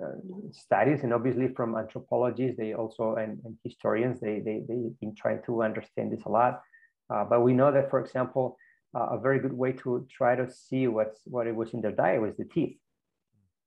[0.50, 5.40] studies and obviously from anthropologists they also and, and historians they they they've been trying
[5.46, 6.62] to understand this a lot.
[7.08, 8.56] but we know that for example
[8.94, 12.20] a very good way to try to see what's what it was in their diet
[12.20, 12.76] was the teeth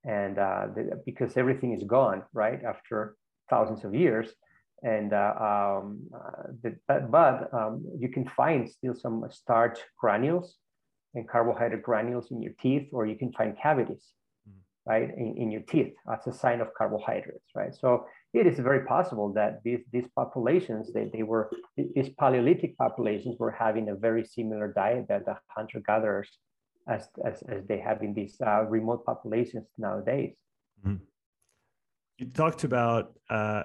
[0.05, 3.15] and uh, the, because everything is gone right after
[3.49, 4.29] thousands of years
[4.83, 6.77] and uh, um, uh, the,
[7.09, 10.55] but um, you can find still some starch granules
[11.15, 14.05] and carbohydrate granules in your teeth or you can find cavities.
[14.87, 18.85] Right in, in your teeth as a sign of carbohydrates right so it is very
[18.85, 24.23] possible that these, these populations they, they were these paleolithic populations were having a very
[24.23, 26.29] similar diet that the hunter-gatherers
[26.87, 30.35] as, as, as they have in these uh, remote populations nowadays.
[30.85, 31.03] Mm-hmm.
[32.17, 33.63] You talked about uh,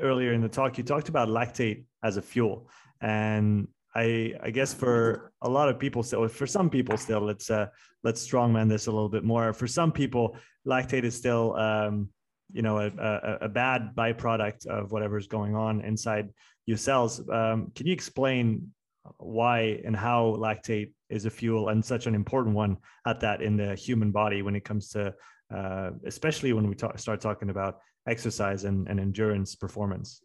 [0.00, 2.68] earlier in the talk, you talked about lactate as a fuel.
[3.00, 7.50] And I, I guess for a lot of people still, for some people still, let's
[7.50, 7.66] uh,
[8.02, 9.52] let's strongman this a little bit more.
[9.52, 12.08] For some people, lactate is still, um,
[12.52, 16.30] you know, a, a, a, bad byproduct of whatever's going on inside
[16.66, 17.20] your cells.
[17.30, 18.72] Um, can you explain
[19.18, 22.76] why and how lactate is a fuel and such an important one
[23.06, 25.14] at that in the human body when it comes to
[25.54, 30.22] uh, especially when we talk, start talking about exercise and, and endurance performance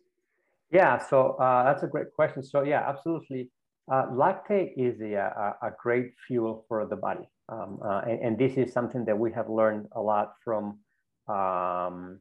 [0.71, 3.49] yeah so uh, that's a great question so yeah absolutely
[3.91, 8.54] uh, lactate is a, a, great fuel for the body um, uh, and, and, this
[8.58, 10.80] is something that we have learned a lot from
[11.28, 12.19] um,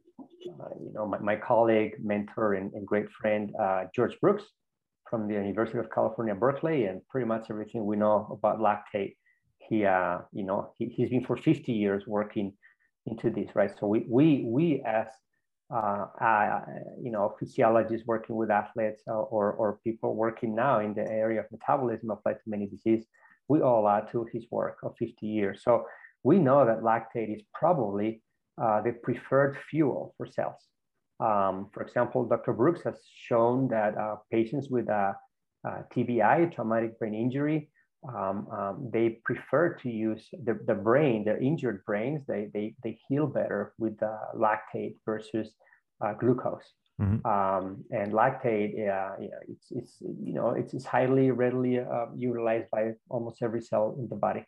[0.49, 4.45] uh, you know my, my, colleague mentor and, and great friend uh, george brooks
[5.09, 9.17] from the University of California, Berkeley, and pretty much everything we know about lactate.
[9.59, 12.55] He, uh, you know, he, he's been for 50 years working
[13.07, 13.71] into this, right?
[13.79, 15.07] So we, we, we as,
[15.71, 16.61] uh, uh,
[17.01, 21.47] you know, physiologists working with athletes or, or people working now in the area of
[21.53, 23.07] metabolism applied to many diseases,
[23.49, 25.63] we owe a lot to his work of 50 years.
[25.63, 25.85] So
[26.23, 28.23] we know that lactate is probably
[28.61, 30.61] uh, the preferred fuel for cells.
[31.21, 32.53] Um, for example, Dr.
[32.53, 35.17] Brooks has shown that uh, patients with a,
[35.65, 37.71] a, TBI, traumatic brain injury,
[38.07, 42.99] um, um, they prefer to use the, the brain, their injured brains, they, they, they
[43.09, 45.53] heal better with uh, lactate versus
[46.05, 46.73] uh, glucose.
[47.01, 47.27] Mm-hmm.
[47.27, 52.71] Um, and lactate, yeah, yeah, it's, it's, you know, it's, it's highly readily uh, utilized
[52.71, 54.45] by almost every cell in the body.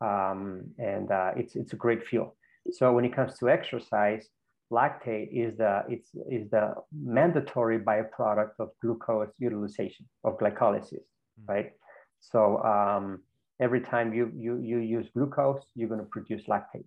[0.00, 2.36] Um, and uh, it's, it's a great fuel.
[2.72, 4.28] So when it comes to exercise,
[4.72, 11.52] lactate is the it's is the mandatory byproduct of glucose utilization of glycolysis, mm-hmm.
[11.52, 11.72] right?
[12.20, 13.22] So um,
[13.60, 16.86] every time you you you use glucose, you're going to produce lactate.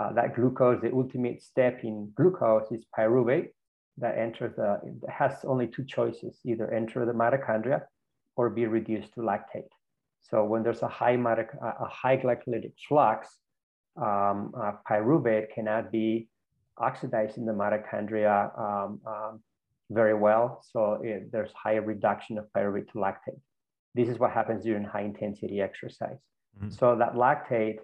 [0.00, 3.48] Uh, that glucose, the ultimate step in glucose is pyruvate
[3.98, 7.82] that enters the has only two choices: either enter the mitochondria
[8.36, 9.68] or be reduced to lactate.
[10.22, 13.40] So when there's a high mitoc- a high glycolytic flux,
[13.96, 16.28] um, uh, pyruvate cannot be
[16.78, 19.40] oxidized in the mitochondria um, um,
[19.90, 20.62] very well.
[20.70, 23.40] So it, there's high reduction of pyruvate to lactate.
[23.94, 26.18] This is what happens during high intensity exercise.
[26.58, 26.70] Mm-hmm.
[26.70, 27.78] So that lactate,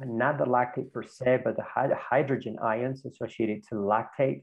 [0.00, 4.42] not the lactate per se, but the hydrogen ions associated to lactate,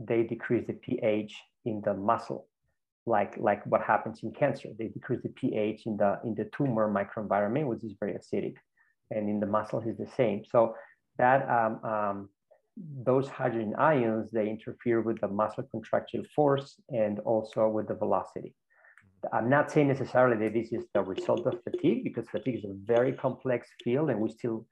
[0.00, 2.46] they decrease the pH in the muscle,
[3.06, 4.68] like, like what happens in cancer.
[4.78, 8.54] They decrease the pH in the, in the tumor microenvironment, which is very acidic.
[9.10, 10.44] And in the muscle is the same.
[10.50, 10.74] So
[11.18, 12.28] that um, um,
[12.76, 18.54] those hydrogen ions, they interfere with the muscle contractile force and also with the velocity.
[19.32, 22.74] I'm not saying necessarily that this is the result of fatigue because fatigue is a
[22.84, 24.66] very complex field and we still,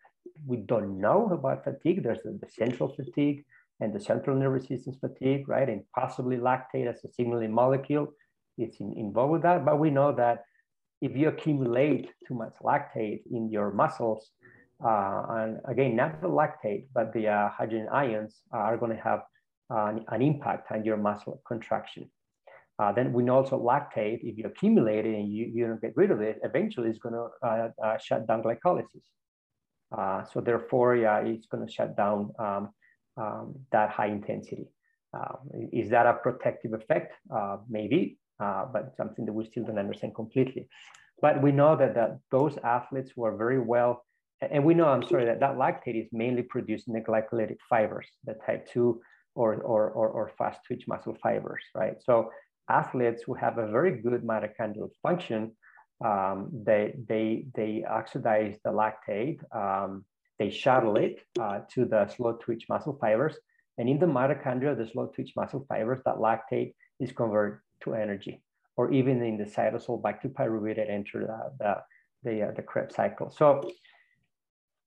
[0.46, 2.02] we don't know about fatigue.
[2.02, 3.44] There's the, the central fatigue
[3.80, 5.68] and the central nervous system fatigue, right?
[5.68, 8.12] And possibly lactate as a signaling molecule
[8.58, 9.64] is in, involved with that.
[9.64, 10.44] But we know that
[11.00, 14.30] if you accumulate too much lactate in your muscles,
[14.84, 19.22] uh, and again, not the lactate, but the uh, hydrogen ions are going to have
[19.70, 22.10] an, an, impact on your muscle contraction.
[22.82, 25.92] Uh, then we know also lactate, if you accumulate it and you, you don't get
[25.94, 29.06] rid of it, eventually it's going to uh, uh, shut down glycolysis.
[29.96, 32.70] Uh, so therefore, yeah, it's going to shut down um,
[33.16, 34.66] um, that high intensity.
[35.16, 35.34] Uh,
[35.72, 37.12] is that a protective effect?
[37.32, 40.66] Uh, maybe, but something that we still don't understand completely.
[41.20, 44.04] But we know that, that those athletes were very well,
[44.40, 48.08] and we know, I'm sorry, that that lactate is mainly produced in the glycolytic fibers,
[48.24, 49.00] the type 2
[49.36, 51.94] or, or, or, or fast twitch muscle fibers, right?
[52.02, 52.30] So
[52.68, 55.52] athletes who have a very good mitochondrial function,
[56.04, 60.04] um, they, they, they oxidize the lactate, um,
[60.38, 63.36] they shuttle it uh, to the slow twitch muscle fibers.
[63.78, 68.42] And in the mitochondria, the slow twitch muscle fibers, that lactate is converted to energy,
[68.76, 72.62] or even in the cytosol back to pyruvate and enter the, the, the, uh, the
[72.62, 73.30] Krebs cycle.
[73.30, 73.70] So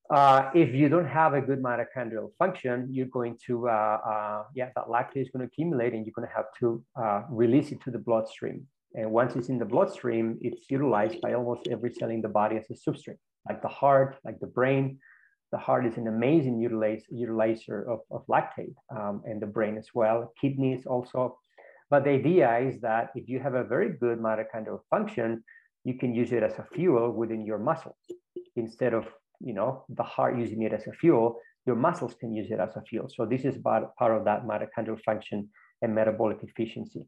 [0.10, 4.70] uh, if you don't have a good mitochondrial function, you're going to, uh, uh, yeah,
[4.76, 7.82] that lactate is going to accumulate and you're going to have to uh, release it
[7.82, 8.68] to the bloodstream.
[8.94, 12.58] And once it's in the bloodstream, it's utilized by almost every cell in the body
[12.58, 13.18] as a substrate,
[13.50, 15.00] like the heart, like the brain.
[15.52, 19.88] The heart is an amazing utilize, utilizer of, of lactate um, and the brain as
[19.94, 21.38] well, kidneys also.
[21.90, 25.44] But the idea is that if you have a very good mitochondrial function,
[25.84, 27.98] you can use it as a fuel within your muscles
[28.56, 29.06] instead of
[29.40, 32.76] you know, the heart using it as a fuel, your muscles can use it as
[32.76, 33.10] a fuel.
[33.10, 35.50] So this is part, part of that mitochondrial function
[35.82, 37.06] and metabolic efficiency.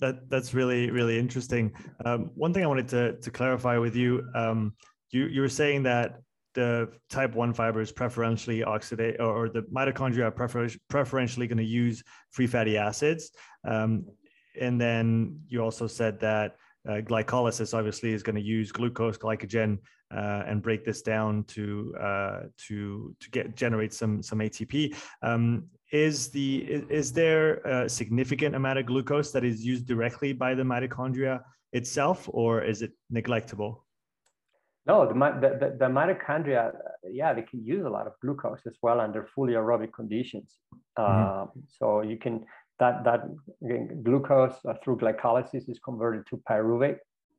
[0.00, 1.72] That that's really really interesting.
[2.04, 4.74] Um, one thing I wanted to to clarify with you, um,
[5.10, 6.20] you you were saying that
[6.54, 12.02] the type one fibers preferentially oxidate or, the mitochondria are prefer, preferentially going to use
[12.30, 13.30] free fatty acids,
[13.66, 14.04] um,
[14.60, 16.56] and then you also said that
[16.88, 19.78] uh, glycolysis obviously is going to use glucose glycogen
[20.14, 24.96] uh, and break this down to uh, to to get generate some some ATP.
[25.22, 30.32] Um, is the is, is, there a significant amount of glucose that is used directly
[30.32, 31.40] by the mitochondria
[31.72, 33.82] itself, or is it neglectable?
[34.86, 36.70] No, the, the, the, mitochondria,
[37.10, 40.54] yeah, they can use a lot of glucose as well under fully aerobic conditions.
[40.96, 41.42] Mm-hmm.
[41.42, 42.44] Uh, so you can
[42.78, 43.22] that that
[44.04, 46.98] glucose uh, through glycolysis is converted to pyruvate,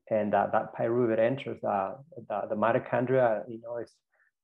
[0.10, 1.95] and uh, that pyruvate enters the,
[2.30, 3.43] the, the mitochondria.
[3.49, 3.93] You know, it's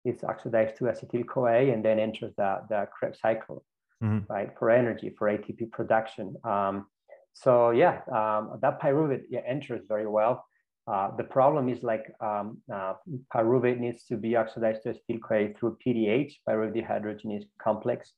[0.05, 3.63] it's oxidized to acetyl CoA and then enters the the Krebs cycle,
[4.03, 4.31] mm-hmm.
[4.31, 6.35] right, for energy for ATP production.
[6.43, 6.87] Um,
[7.33, 10.45] so yeah, um, that pyruvate yeah, enters very well.
[10.85, 12.93] Uh, the problem is like um, uh,
[13.33, 18.11] pyruvate needs to be oxidized to acetyl CoA through PDH, pyruvate dehydrogenase complex,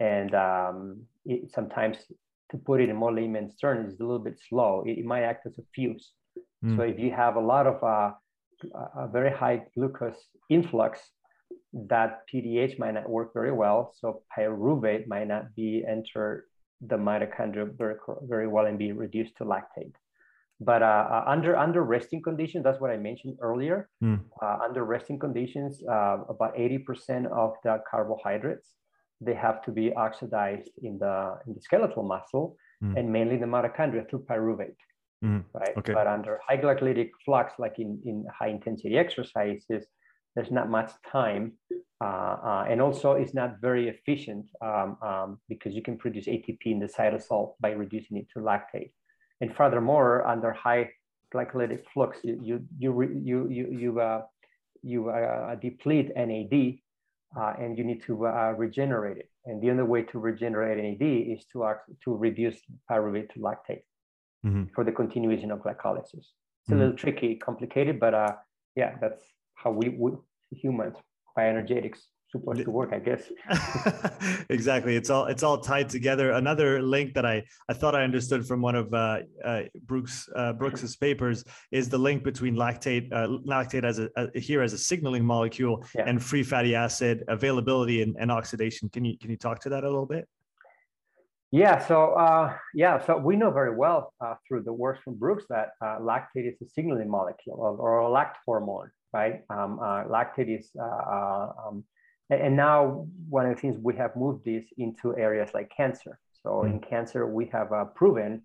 [0.00, 1.98] and um, it, sometimes
[2.50, 4.82] to put it in more layman's terms, it's a little bit slow.
[4.86, 6.12] It, it, might act as a fuse.
[6.64, 6.76] Mm.
[6.76, 8.12] So if you have a lot of uh,
[8.96, 11.00] a very high glucose influx,
[11.72, 13.92] that PDH might not work very well.
[14.00, 16.46] So pyruvate might not be enter
[16.80, 19.92] the mitochondria very, very well and be reduced to lactate.
[20.60, 23.88] But uh, uh, under under resting conditions, that's what I mentioned earlier.
[24.02, 24.24] Mm.
[24.42, 28.74] Uh, under resting conditions, uh, about 80% of the carbohydrates
[29.20, 32.96] they have to be oxidized in the in the skeletal muscle mm.
[32.98, 34.76] and mainly the mitochondria through pyruvate.
[35.24, 35.44] Mm.
[35.52, 35.76] Right.
[35.78, 35.92] Okay.
[35.94, 39.86] But under high glycolytic flux, like in, in high intensity exercises,
[40.34, 41.54] there's not much time.
[42.00, 46.58] Uh, uh, and also it's not very efficient um, um, because you can produce ATP
[46.66, 48.92] in the cytosol by reducing it to lactate.
[49.40, 50.90] And furthermore, under high
[51.34, 54.22] glycolytic flux, you you you you you you, uh,
[54.82, 56.78] you uh, deplete NAD
[57.36, 59.30] uh, and you need to uh, regenerate it.
[59.44, 63.82] And the only way to regenerate NAD is to, to reduce pyruvate to lactate
[64.44, 64.64] mm-hmm.
[64.74, 66.14] for the continuation of glycolysis.
[66.14, 66.30] It's
[66.66, 66.74] mm-hmm.
[66.74, 68.32] a little tricky, complicated, but uh,
[68.76, 69.22] yeah, that's
[69.54, 70.12] how we, we
[70.50, 70.96] humans,
[71.36, 71.98] bioenergetics,
[72.30, 73.30] supposed to work, I guess.
[74.50, 74.96] exactly.
[74.96, 76.32] It's all it's all tied together.
[76.32, 80.52] Another link that I I thought I understood from one of uh, uh, Brooks uh,
[80.52, 84.78] Brooks's papers is the link between lactate uh, lactate as a, a, here as a
[84.78, 86.04] signaling molecule yeah.
[86.06, 88.88] and free fatty acid availability and, and oxidation.
[88.90, 90.28] Can you can you talk to that a little bit?
[91.50, 95.44] Yeah, so uh, yeah, so we know very well uh, through the work from Brooks
[95.48, 99.40] that uh, lactate is a signaling molecule or, or a lact hormone, right?
[99.48, 101.84] Um, uh, lactate is uh, uh, um,
[102.28, 106.18] and now one of the things we have moved this into areas like cancer.
[106.42, 106.72] So mm.
[106.72, 108.42] in cancer, we have uh, proven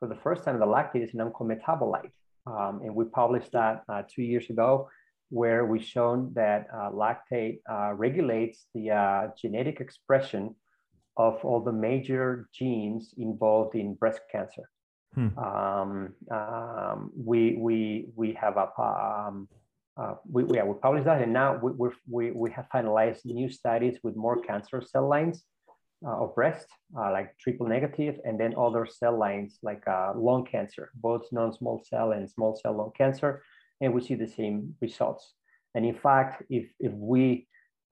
[0.00, 2.10] for the first time the lactate is an oncometabolite.
[2.44, 4.88] Um, and we published that uh, two years ago,
[5.30, 10.56] where we shown that uh, lactate uh, regulates the uh, genetic expression
[11.16, 14.68] of all the major genes involved in breast cancer.
[15.14, 15.38] Hmm.
[15.38, 19.48] Um, um, we, we, we have a, um,
[19.96, 23.98] uh, we, yeah, we published that and now we, we, we have finalized new studies
[24.02, 25.44] with more cancer cell lines
[26.04, 26.66] uh, of breast,
[26.98, 31.82] uh, like triple negative, and then other cell lines like uh, lung cancer, both non-small
[31.88, 33.42] cell and small cell lung cancer,
[33.80, 35.34] and we see the same results.
[35.74, 37.46] And in fact, if, if we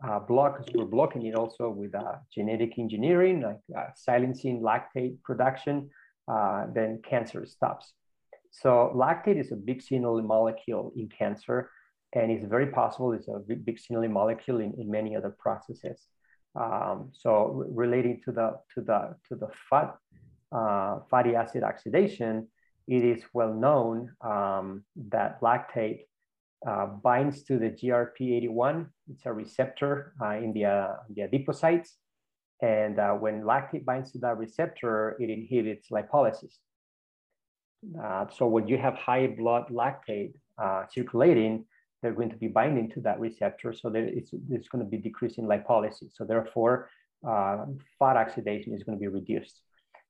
[0.07, 5.91] uh, we're blocking it also with uh, genetic engineering, like uh, silencing lactate production,
[6.75, 7.93] then cancer stops.
[8.51, 11.71] So lactate is a big signaling molecule in cancer,
[12.15, 16.07] and it's very possible it's a big, big signaling molecule in, in many other processes.
[16.57, 19.97] Um, so relating to the to the to the fat
[20.51, 22.49] uh, fatty acid oxidation,
[22.89, 26.07] it is well known um, that lactate
[26.67, 28.87] uh, binds to the GRP81.
[29.11, 31.91] It's a receptor uh, in the, uh, the adipocytes.
[32.63, 36.59] And uh, when lactate binds to that receptor, it inhibits lipolysis.
[38.03, 40.35] Uh, so when you have high blood lactate
[40.93, 41.65] circulating,
[42.03, 43.73] they're going to be binding to that receptor.
[43.73, 46.11] So there it's, it's going to be decreasing lipolysis.
[46.15, 46.91] So therefore,
[47.27, 47.67] uh,
[47.99, 49.61] fat oxidation is going to be reduced.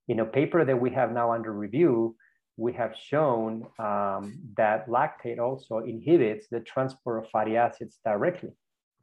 [0.08, 2.16] In a paper that we have now under review,
[2.60, 8.50] we have shown um, that lactate also inhibits the transport of fatty acids directly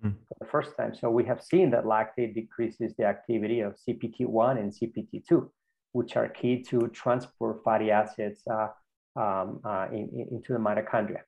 [0.03, 0.14] mm.
[0.28, 0.93] for the first time.
[0.93, 5.49] So we have seen that lactate decreases the activity of CPT1 and CPT2,
[5.93, 8.68] which are key to transport fatty acids uh,
[9.16, 11.22] um, uh, in, in, into the mitochondria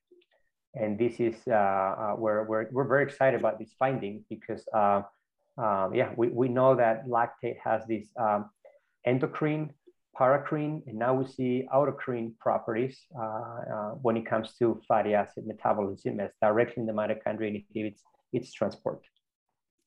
[0.75, 5.01] and this is uh, uh, where we're, we're very excited about this finding because uh,
[5.57, 8.49] um, yeah, we, we know that lactate has this um,
[9.05, 9.73] endocrine,
[10.19, 15.47] paracrine, and now we see autocrine properties uh, uh, when it comes to fatty acid
[15.47, 18.01] metabolism as directly in the mitochondria inhibits
[18.33, 19.01] its transport.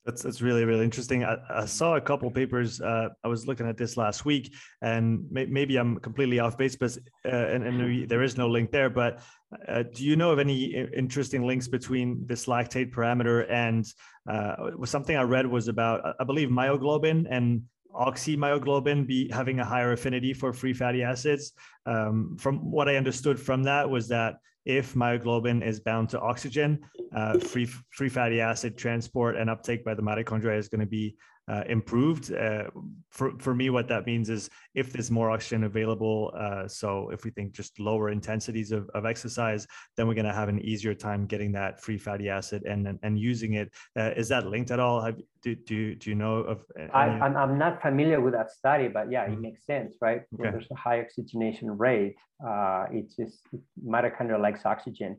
[0.05, 1.23] That's that's really really interesting.
[1.25, 2.81] I, I saw a couple papers.
[2.81, 6.75] Uh, I was looking at this last week, and may, maybe I'm completely off base,
[6.75, 8.91] but uh, and, and there is no link there.
[8.91, 9.23] But
[9.69, 13.87] uh, do you know of any interesting links between this lactate parameter and
[14.29, 17.63] uh, something I read was about I believe myoglobin and
[17.95, 21.53] oxymyoglobin be having a higher affinity for free fatty acids.
[21.87, 26.81] Um, from what I understood from that was that if myoglobin is bound to oxygen,
[27.15, 31.17] uh, free free fatty acid transport and uptake by the mitochondria is going to be
[31.49, 32.33] uh, improved.
[32.33, 32.65] Uh,
[33.11, 37.25] for, for me, what that means is if there's more oxygen available, uh, so if
[37.25, 39.67] we think just lower intensities of, of exercise,
[39.97, 42.99] then we're going to have an easier time getting that free fatty acid and and,
[43.03, 43.73] and using it.
[43.99, 45.01] Uh, is that linked at all?
[45.01, 46.65] Have, do, do, do you know of?
[46.93, 49.43] I, I'm, I'm not familiar with that study, but yeah, it mm-hmm.
[49.43, 50.19] makes sense, right?
[50.19, 50.27] Okay.
[50.31, 52.17] When there's a high oxygenation rate,
[52.47, 53.41] uh, it's just
[53.85, 55.19] mitochondria likes oxygen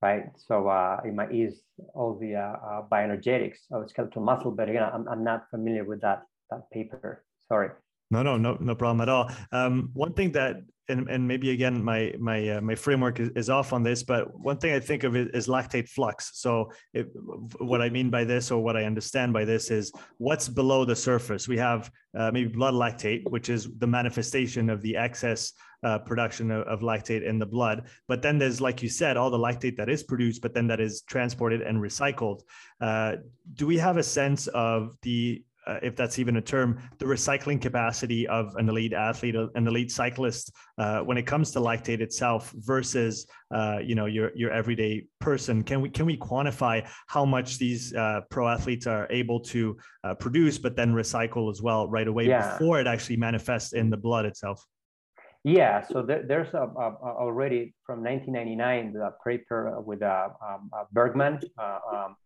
[0.00, 0.24] right?
[0.36, 1.62] So uh, it might ease
[1.94, 6.00] all the uh, uh, bioenergetics of skeletal muscle, but again, I'm, I'm not familiar with
[6.02, 7.24] that, that paper.
[7.48, 7.70] Sorry.
[8.10, 9.30] No, no, no, no problem at all.
[9.52, 10.56] Um, one thing that,
[10.90, 14.34] and, and maybe again, my my uh, my framework is, is off on this, but
[14.40, 16.30] one thing I think of is, is lactate flux.
[16.40, 16.72] So,
[17.58, 20.96] what I mean by this, or what I understand by this, is what's below the
[20.96, 21.46] surface.
[21.46, 25.52] We have uh, maybe blood lactate, which is the manifestation of the excess
[25.82, 27.86] uh, production of, of, lactate in the blood.
[28.08, 30.80] But then there's, like you said, all the lactate that is produced, but then that
[30.80, 32.40] is transported and recycled.
[32.80, 33.16] Uh,
[33.54, 37.60] do we have a sense of the uh, if that's even a term, the recycling
[37.60, 42.52] capacity of an elite athlete, an elite cyclist, uh, when it comes to lactate itself
[42.56, 45.62] versus, uh, you know, your your everyday person.
[45.62, 50.14] Can we can we quantify how much these uh, pro athletes are able to uh,
[50.14, 52.52] produce, but then recycle as well right away yeah.
[52.52, 54.64] before it actually manifests in the blood itself?
[55.44, 60.84] Yeah, so there, there's a, a, already from 1999 the paper with uh, um, uh,
[60.92, 62.16] Bergman, uh, um,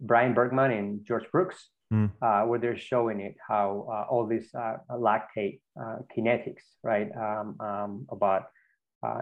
[0.00, 2.48] Bryan Bergman and George Brooks, mm.
[2.48, 5.60] where they're showing it how uh, all this uh, lactate
[6.16, 8.44] kinetics, right, um, um about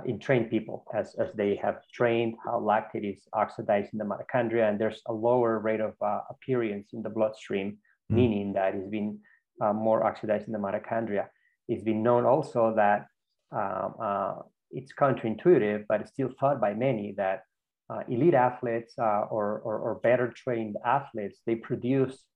[0.05, 4.68] in trained people as, as they have trained how lactate is oxidized in the mitochondria,
[4.68, 5.95] and there's a lower rate of
[6.31, 7.79] appearance in the bloodstream,
[8.12, 8.16] mm.
[8.16, 9.18] meaning that it's been
[9.61, 11.27] more oxidized in the mitochondria.
[11.68, 13.07] It's been known also that
[13.53, 14.35] um, uh,
[14.71, 17.43] it's counterintuitive, but it's still thought by many that
[17.89, 22.30] uh, elite athletes uh, or, or, or, better trained athletes, they produce uh,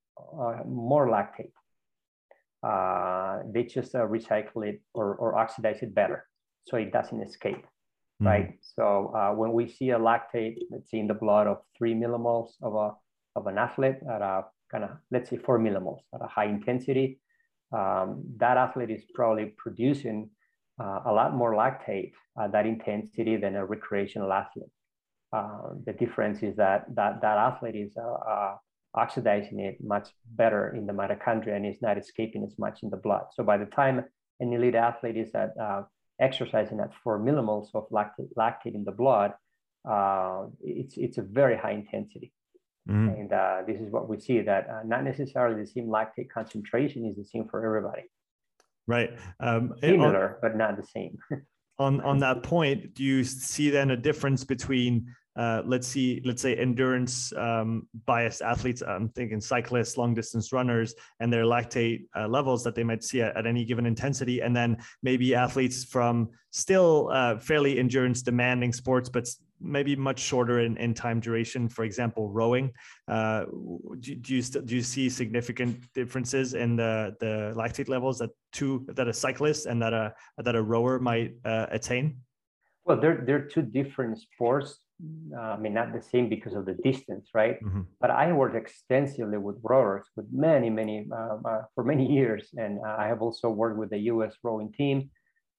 [0.67, 1.53] more lactate.
[2.63, 6.27] Uh, they just uh, recycle it or, or oxidize it better
[6.67, 7.67] so it doesn't escape,
[8.23, 8.27] mm.
[8.27, 8.59] right?
[8.63, 12.93] So when we see a lactate, let's in the blood of three millimoles of, a,
[13.37, 17.21] of an athlete at a kind of, let's say four millimoles at a high intensity,
[17.73, 20.31] um, that athlete is probably producing
[20.81, 22.13] uh, a lot more lactate
[22.43, 24.71] at that intensity than a recreational athlete.
[25.33, 28.57] Uh, the difference is that that, that athlete is uh, uh,
[28.95, 32.97] oxidizing it much better in the mitochondria and is not escaping as much in the
[32.97, 33.25] blood.
[33.33, 34.05] So by the time
[34.41, 35.83] an elite athlete is at uh,
[36.21, 39.33] exercising at four millimoles of lactate, lactate in the blood,
[39.89, 42.33] uh, it's, it's a very high intensity.
[42.89, 43.09] Mm-hmm.
[43.09, 47.07] And uh, this is what we see that uh, not necessarily the same lactate concentration
[47.07, 48.03] is the same for everybody.
[48.87, 49.11] Right.
[49.41, 51.17] Um, Similar, on, but not the same.
[51.79, 55.07] on on that point, do you see then a difference between
[55.37, 58.83] uh, let's see, let's say endurance um, biased athletes.
[58.87, 63.21] I'm thinking cyclists, long distance runners, and their lactate uh, levels that they might see
[63.21, 68.73] at, at, any given intensity, and then maybe athletes from still uh, fairly endurance demanding
[68.73, 69.29] sports, but
[69.61, 71.69] maybe much shorter in, in time duration.
[71.69, 72.73] For example, rowing.
[73.09, 73.47] Uh,
[73.99, 78.87] do, do, you do you see significant differences in the the lactate levels that two
[78.89, 82.19] that a cyclist and that a that a rower might uh, attain?
[82.85, 84.79] Well, they're they're two different sports
[85.37, 87.63] uh, I mean, not the same because of the distance, right?
[87.63, 87.83] Mm-hmm.
[88.01, 92.49] But I worked extensively with rowers with many, many, uh, uh, for many years.
[92.57, 95.11] And uh, I have also worked with the US rowing team.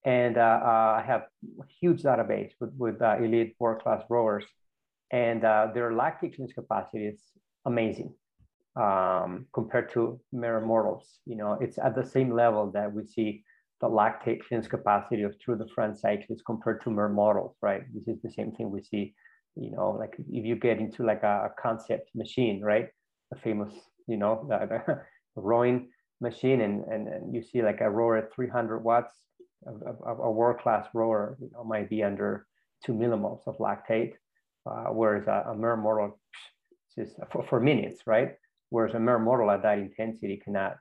[0.06, 1.24] And uh, uh, I have
[1.60, 4.46] a huge database with, with elite world class rowers.
[5.12, 7.22] And their lactate clearance capacity is
[7.66, 8.14] amazing
[8.76, 11.20] um, compared to mere mortals.
[11.26, 13.44] You know, it's at the same level that we see
[13.82, 17.84] the lactate clearance capacity of Tour de France cyclists compared to mere mortals, right?
[17.94, 19.14] This is the same thing we see,
[19.56, 22.90] you know, like if you get into like a, concept machine, right?
[23.34, 23.74] a famous,
[24.08, 24.68] you know, the,
[25.36, 25.90] the rowing
[26.22, 29.14] machine and, and, and you see like a rower at 300 watts,
[29.66, 32.46] a, a, a world-class rower you know, might be under
[32.86, 34.14] two millimoles of lactate,
[34.70, 36.20] uh, whereas a, a mere mortal
[36.98, 38.34] is for, for minutes, right?
[38.70, 40.78] Whereas a mere mortal at that intensity cannot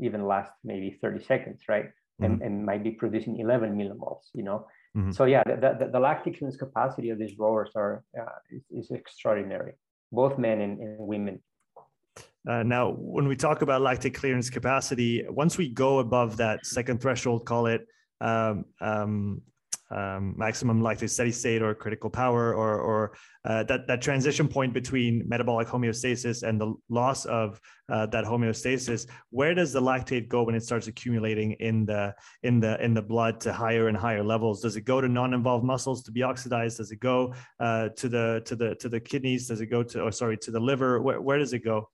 [0.00, 1.86] even last maybe 30 seconds, right?
[2.20, 2.44] and, mm-hmm.
[2.44, 4.66] and might be producing 11 millimoles, you know.
[4.96, 5.12] Mm-hmm.
[5.12, 8.90] So yeah, the, the, the, lactic clearance capacity of these rowers are uh, is, is,
[8.90, 9.74] extraordinary,
[10.10, 11.40] both men and, and women.
[12.48, 17.00] Uh, now, when we talk about lactic clearance capacity, once we go above that second
[17.00, 17.86] threshold, call it
[18.20, 19.42] um, um,
[19.90, 23.12] um, maximum lactate steady state or critical power or, or
[23.44, 29.06] uh, that, that transition point between metabolic homeostasis and the loss of uh, that homeostasis
[29.30, 33.02] where does the lactate go when it starts accumulating in the in the in the
[33.02, 34.60] blood to higher and higher levels?
[34.60, 36.78] Does it go to non-involved muscles to be oxidized?
[36.78, 39.48] Does it go uh, to the to the to the kidneys?
[39.48, 41.00] Does it go to or sorry to the liver?
[41.00, 41.88] Where, where does it go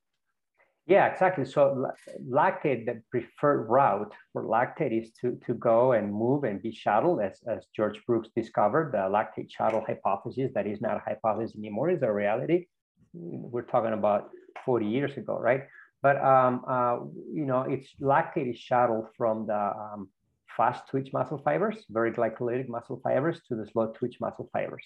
[0.87, 1.45] yeah, exactly.
[1.45, 1.91] So
[2.31, 7.21] lactate, the preferred route for lactate is to, to go and move and be shuttled,
[7.21, 11.91] as, as George Brooks discovered, the lactate shuttle hypothesis, that is not a hypothesis anymore,
[11.91, 12.67] is a reality.
[13.13, 14.31] We're talking about
[14.65, 15.65] 40 years ago, right?
[16.03, 16.99] But, um, uh,
[17.33, 20.09] you know, it's lactate is shuttled from the um,
[20.57, 24.85] fast twitch muscle fibers, very glycolytic muscle fibers, to the slow twitch muscle fibers.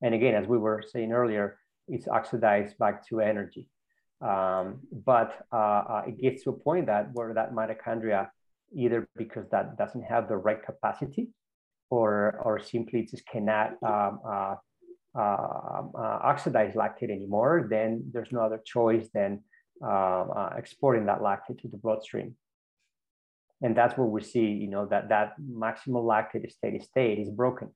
[0.00, 3.68] And again, as we were saying earlier, it's oxidized back to energy.
[4.22, 8.28] Um, but uh, uh, it gets to a point that where that mitochondria,
[8.74, 11.30] either because that doesn't have the right capacity,
[11.90, 14.54] or or simply just cannot um, uh,
[15.14, 19.40] um, uh, oxidize lactate anymore, then there's no other choice than
[19.82, 22.36] um, uh, exporting that lactate to the bloodstream.
[23.60, 27.68] And that's where we see, you know, that that maximal lactate steady state is broken,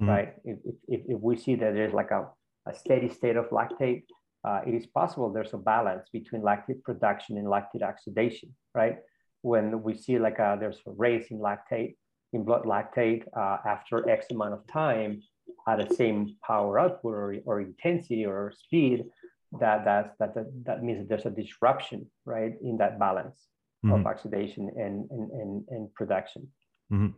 [0.00, 0.08] mm-hmm.
[0.08, 0.34] right?
[0.44, 2.28] If, if, if we see that there's like a,
[2.66, 4.04] a steady state of lactate,
[4.46, 8.98] uh, it is possible there's a balance between lactate production and lactate oxidation, right?
[9.42, 11.96] When we see like a, uh, there's a raise in lactate,
[12.32, 15.22] in blood lactate uh, after X amount of time
[15.68, 19.04] at the same power output or, or intensity or speed,
[19.60, 23.46] that, that's, that, that, that means that there's a disruption, right, in that balance
[23.84, 23.94] mm-hmm.
[23.94, 26.48] of oxidation and, and, and, and production.
[26.92, 27.08] Mm-hmm.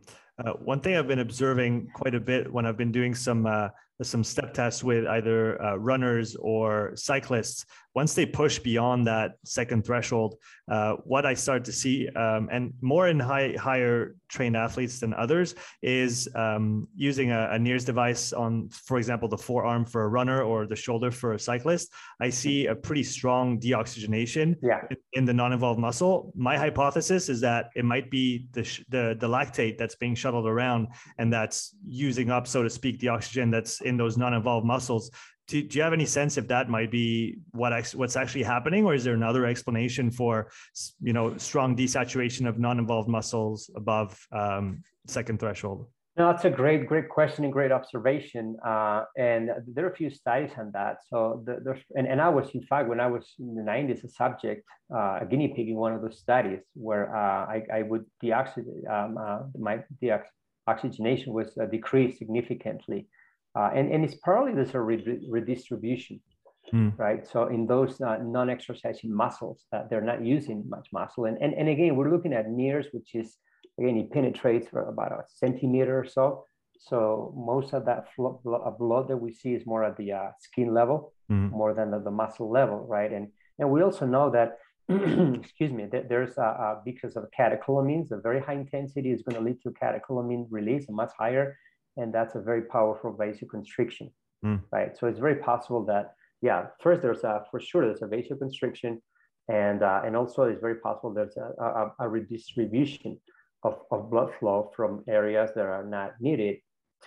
[0.43, 3.69] Uh, one thing I've been observing quite a bit when I've been doing some uh,
[4.01, 7.65] some step tests with either uh, runners or cyclists
[7.95, 10.35] once they push beyond that second threshold
[10.71, 15.13] uh, what i start to see um, and more in high higher trained athletes than
[15.15, 20.07] others is um, using a, a NIRS device on for example the forearm for a
[20.07, 24.81] runner or the shoulder for a cyclist i see a pretty strong deoxygenation yeah.
[25.13, 29.77] in, the non-involved muscle my hypothesis is that it might be the, the the lactate
[29.77, 33.97] that's being shuttled around and that's using up so to speak the oxygen that's in
[33.97, 35.09] those non-involved muscles.
[35.47, 38.93] Do, do you have any sense if that might be what what's actually happening, or
[38.93, 40.51] is there another explanation for
[41.01, 45.87] you know strong desaturation of non-involved muscles above um, second threshold?
[46.19, 48.57] No, that's a great, great question and great observation.
[48.65, 50.97] Uh, and there are a few studies on that.
[51.09, 54.03] So the, there's, and, and I was, in fact, when I was in the 90s,
[54.03, 57.81] a subject, uh, a guinea pig in one of those studies where uh, I, I
[57.83, 63.07] would deoxidate, um, uh, my deoxygenation was uh, decreased significantly.
[63.57, 66.19] Uh, and, and it's partly this a redistribution,
[66.73, 66.99] mm.
[66.99, 67.25] right?
[67.25, 71.25] So in those uh, non-exercising muscles that they're not using much muscle.
[71.25, 73.37] And, and, and again, we're looking at NIRS, which is,
[73.79, 76.45] again, it penetrates for about a centimeter or so.
[76.79, 81.13] So most of that blood that we see is more at the uh, skin level.
[81.29, 81.55] mm-hmm.
[81.55, 83.11] more than the, the muscle level, right?
[83.11, 84.57] And and we also know that
[85.43, 89.35] excuse me, that there's a, a, because of catecholamines, a very high intensity is going
[89.35, 91.57] to lead to catecholamine release, much higher,
[91.97, 94.09] and that's a very powerful vasoconstriction,
[94.43, 94.59] mm.
[94.71, 94.97] right?
[94.97, 98.99] So it's very possible that, yeah, first there's a for sure there's a vasoconstriction,
[99.47, 103.19] and uh, and also it's very possible there's a, a, a redistribution
[103.63, 106.57] of, of blood flow from areas that are not needed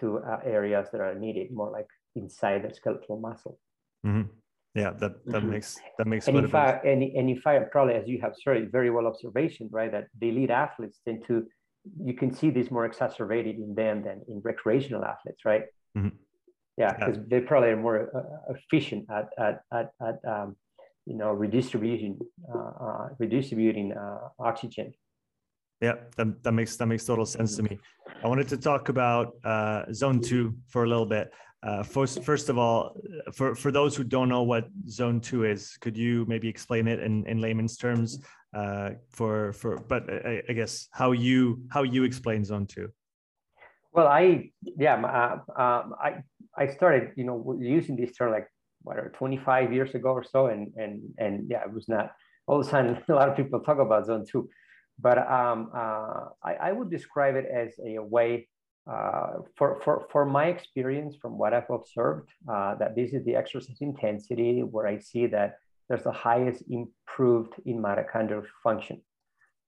[0.01, 3.59] to uh, areas that are needed, more like inside the skeletal muscle.
[4.07, 4.29] Mm-hmm
[4.75, 5.51] yeah that that mm-hmm.
[5.51, 8.73] makes that makes and in fact and, and in fact probably as you have started
[8.73, 11.45] very well observation right that the elite athletes tend to
[12.03, 15.65] you can see this more exacerbated in them than in recreational athletes right
[15.97, 16.09] mm-hmm.
[16.79, 17.23] yeah because yeah.
[17.29, 20.57] they probably are more uh, efficient at at at, at um,
[21.05, 22.19] you know redistributing
[22.55, 24.93] uh, uh, redistributing uh, oxygen
[25.83, 27.79] yeah, that, that makes that makes total sense to me.
[28.23, 31.33] I wanted to talk about uh, zone two for a little bit.
[31.65, 32.97] Uh, first, first of all,
[33.33, 36.99] for, for those who don't know what zone two is, could you maybe explain it
[37.01, 38.19] in, in layman's terms?
[38.55, 42.89] Uh, for for, but I, I, guess how you how you explain zone two.
[43.93, 46.23] Well, I yeah, uh, um, I
[46.57, 48.47] I started you know using this term like
[48.83, 52.13] whatever 25 years ago or so, and and and yeah, it was not
[52.47, 54.51] all of a sudden a lot of people talk about zone two,
[55.03, 58.49] but um, uh, I, I would describe it as a way
[58.91, 63.37] uh, for, for, for my experience, from what I've observed, uh, that this is the
[63.37, 65.57] exercise intensity where I see that
[65.89, 69.03] there's the highest improved in mitochondrial function.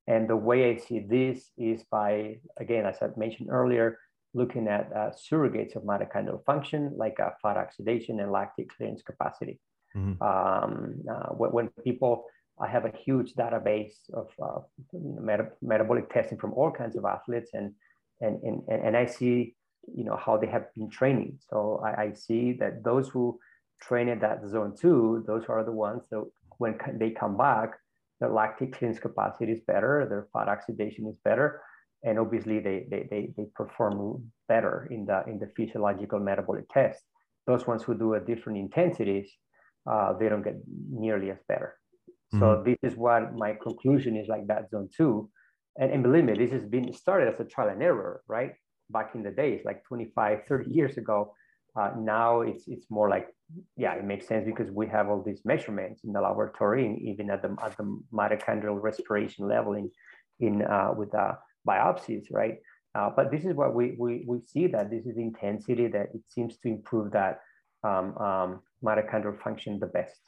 [0.06, 3.98] And the way I see this is by, again, as I mentioned earlier,
[4.34, 9.60] looking at uh, surrogates of mitochondrial function like uh, fat oxidation and lactate clearance capacity.
[9.96, 10.22] Mm-hmm.
[10.22, 12.24] Um, uh, when, people,
[12.60, 14.60] I have a huge database of uh,
[14.92, 17.72] meta- metabolic testing from all kinds of athletes, and
[18.20, 19.56] and, and, and I see,
[19.94, 21.38] you know, how they have been training.
[21.50, 23.38] So I, I see that those who
[23.82, 26.24] train at that zone two, those are the ones that
[26.58, 27.72] when they come back,
[28.20, 31.60] their lactate clearance capacity is better, their fat oxidation is better,
[32.04, 37.02] and obviously they, they, they, they perform better in the, in the physiological metabolic test.
[37.46, 39.28] Those ones who do at different intensities,
[39.90, 40.56] uh, they don't get
[40.90, 41.74] nearly as better.
[42.34, 42.40] Mm-hmm.
[42.40, 45.30] So this is what my conclusion is like that zone two
[45.76, 48.52] and, and believe me, this has been started as a trial and error, right?
[48.90, 51.34] Back in the days, like 25, 30 years ago.
[51.76, 53.26] Uh, now it's it's more like,
[53.76, 57.30] yeah, it makes sense because we have all these measurements in the laboratory, and even
[57.30, 59.90] at the at the mitochondrial respiration level in
[60.38, 62.58] in uh, with the biopsies, right?
[62.94, 66.22] Uh, but this is what we, we we see that this is intensity that it
[66.28, 67.40] seems to improve that
[67.82, 70.20] um, um, mitochondrial function the best.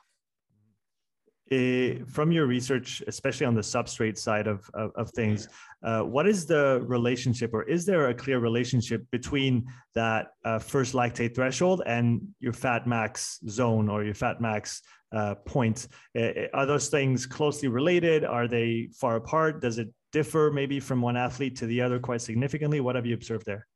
[1.53, 5.49] Uh, from your research, especially on the substrate side of, of, of things,
[5.85, 10.93] uh, what is the relationship, or is there a clear relationship between that uh, first
[10.93, 14.83] lactate threshold and your fat max zone or your fat max
[15.13, 15.87] uh, point?
[16.19, 18.25] Uh, are those things closely related?
[18.25, 19.61] Are they far apart?
[19.61, 22.81] Does it differ maybe from one athlete to the other quite significantly?
[22.81, 23.69] What have you observed there?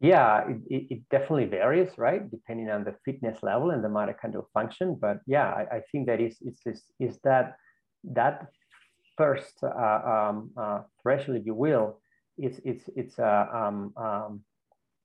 [0.00, 4.46] Yeah, it, it, it, definitely varies, right, depending on the fitness level and the mitochondrial
[4.52, 4.96] function.
[5.00, 7.56] But yeah, I, I think that is is is, is that
[8.04, 8.48] that
[9.16, 12.00] first uh, um, uh, threshold, if you will,
[12.36, 14.40] it's it's it's a, um, um,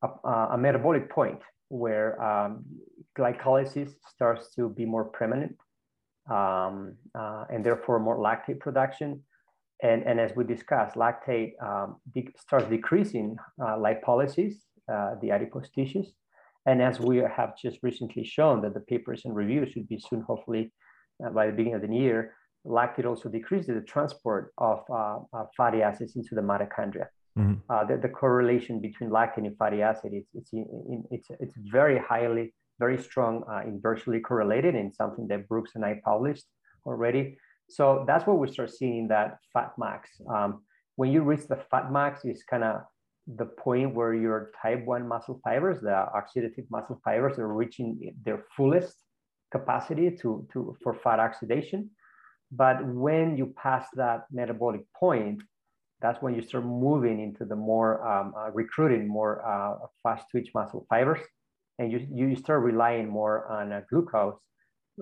[0.01, 2.65] a, a, metabolic point where um,
[3.17, 5.55] glycolysis starts to be more prominent,
[6.29, 9.21] um, uh, and therefore more lactate production.
[9.81, 14.55] And, and as we discussed, lactate um, de- starts decreasing uh, lipolysis
[14.91, 16.13] uh, the adipose tissues.
[16.65, 20.21] And as we have just recently shown that the papers and reviews should be soon,
[20.21, 20.71] hopefully
[21.25, 22.35] uh, by the beginning of the year,
[22.65, 27.07] lactate also decreases the transport of uh, uh, fatty acids into the mitochondria.
[27.37, 27.53] Mm-hmm.
[27.69, 30.51] Uh, the, the, correlation between lactate and fatty acid is it's,
[31.11, 36.01] it's, it's very highly, very strong, uh, inversely correlated and something that Brooks and I
[36.03, 36.45] published
[36.85, 37.37] already.
[37.69, 40.09] So that's what we start seeing that fat max.
[40.27, 40.63] Um,
[40.95, 42.81] when you reach the fat max, it's kind of
[43.35, 48.43] the point where your type 1 muscle fibers, the oxidative muscle fibers, are reaching their
[48.55, 48.95] fullest
[49.51, 51.89] capacity to, to, for fat oxidation.
[52.51, 55.43] But when you pass that metabolic point,
[56.01, 60.49] that's when you start moving into the more um, uh, recruiting more uh, fast twitch
[60.55, 61.19] muscle fibers.
[61.77, 64.39] And you, you start relying more on uh, glucose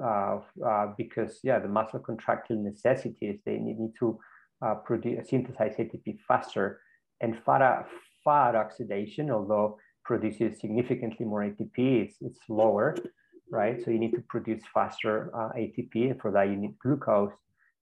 [0.03, 4.19] uh, uh, because, yeah, the muscle contractile necessities, they need, need to
[4.61, 6.82] uh, produce, synthesize ATP faster.
[7.21, 7.88] And fat,
[8.28, 12.95] fat oxidation, although produces significantly more ATP, it's, it's lower,
[13.59, 13.78] right?
[13.84, 17.36] So you need to produce faster uh, ATP, and for that you need glucose.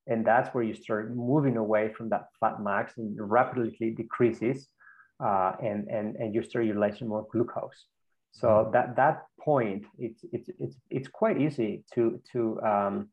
[0.07, 4.67] And that's where you start moving away from that fat max and rapidly decreases,
[5.27, 7.85] uh, and, and, and you start utilizing more glucose.
[8.31, 8.71] So mm-hmm.
[8.73, 13.09] that that point, it's it's it's it's quite easy to to um,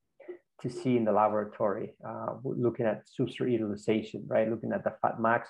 [0.62, 4.50] to see in the laboratory, uh, looking at substrate utilization, right?
[4.50, 5.48] Looking at the fat max,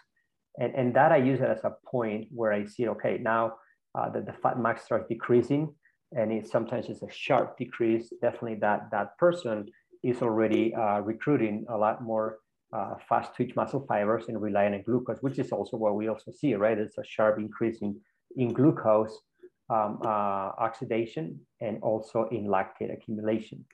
[0.59, 3.55] and and that I use it as a point where I see, okay, now
[3.95, 5.75] uh, that the fat max starts decreasing,
[6.13, 8.13] and it sometimes it's a sharp decrease.
[8.21, 9.67] Definitely, that that person
[10.03, 12.39] is already uh, recruiting a lot more
[12.73, 16.31] uh, fast twitch muscle fibers and relying on glucose, which is also what we also
[16.33, 16.79] see, right?
[16.79, 18.01] It's a sharp increase in,
[18.37, 19.17] in glucose
[19.71, 23.65] um, uh, oxidation and also in lactate accumulation.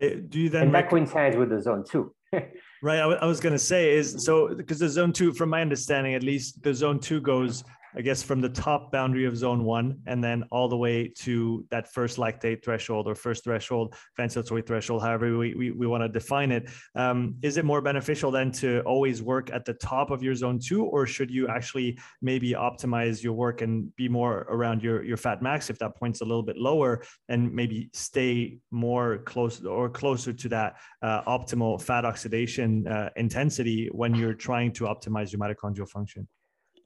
[0.00, 2.14] Eh, do you then and that coincides with the zone two?
[2.32, 3.00] right.
[3.00, 6.14] I, I was going to say is so because the zone two, from my understanding,
[6.14, 7.64] at least the zone two goes
[7.96, 11.64] I guess from the top boundary of zone one and then all the way to
[11.70, 16.08] that first lactate threshold or first threshold, ventilatory threshold, however we, we, we want to
[16.08, 16.68] define it.
[16.94, 20.58] Um, is it more beneficial then to always work at the top of your zone
[20.58, 25.16] two, or should you actually maybe optimize your work and be more around your, your
[25.16, 29.88] fat max if that point's a little bit lower and maybe stay more close or
[29.88, 35.40] closer to that uh, optimal fat oxidation uh, intensity when you're trying to optimize your
[35.40, 36.28] mitochondrial function?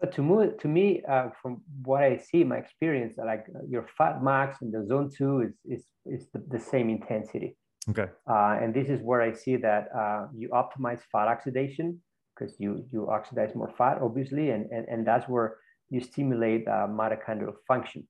[0.00, 3.86] But to move, to me, uh, from what I see, my experience, like uh, your
[3.98, 7.56] fat max in the zone two is is is the, the same intensity.
[7.90, 8.08] Okay.
[8.28, 12.00] Uh, and this is where I see that uh, you optimize fat oxidation
[12.32, 15.58] because you you oxidize more fat, obviously, and and, and that's where
[15.90, 18.06] you stimulate uh, mitochondrial function.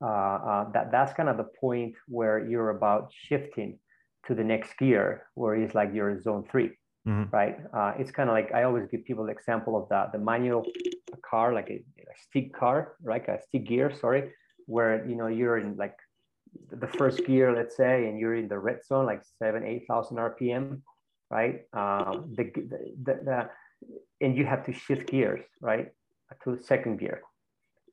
[0.00, 3.78] Uh, that that's kind of the point where you're about shifting
[4.26, 6.70] to the next gear, where it's like you're zone three.
[7.06, 7.36] Mm-hmm.
[7.36, 7.56] right?
[7.76, 10.64] Uh, it's kind of like I always give people the example of the, the manual
[11.28, 13.26] car, like a, a stick car, right?
[13.28, 14.32] A stick gear, sorry,
[14.66, 15.96] where you know you're in like
[16.70, 20.18] the first gear, let's say, and you're in the red zone, like seven, eight thousand
[20.18, 20.80] RPM,
[21.30, 21.62] right?
[21.72, 23.48] Um, the, the, the,
[24.20, 25.88] and you have to shift gears, right,
[26.44, 27.22] to second gear,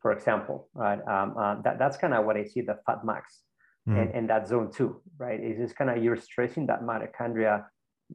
[0.01, 0.99] for example, right?
[1.07, 3.41] Um, uh, that, that's kind of what I see the fat max
[3.87, 3.99] mm.
[3.99, 5.39] and, and that zone two, right?
[5.39, 7.65] Is just kind of you're stressing that mitochondria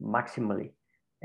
[0.03, 0.71] maximally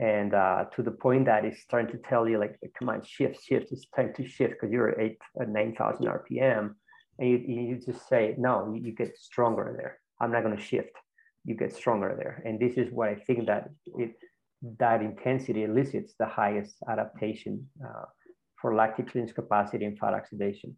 [0.02, 3.41] and uh, to the point that it's starting to tell you like come on shift
[3.43, 6.74] shift it's time to shift because you're at eight at 9000 rpm
[7.20, 9.99] and you, you just say no you, you get stronger there.
[10.20, 10.95] I'm not going to shift.
[11.45, 12.43] You get stronger there.
[12.45, 14.12] And this is what i think that it
[14.80, 18.06] that intensity elicits the highest adaptation uh,
[18.62, 20.78] for lactic clearance capacity and fat oxidation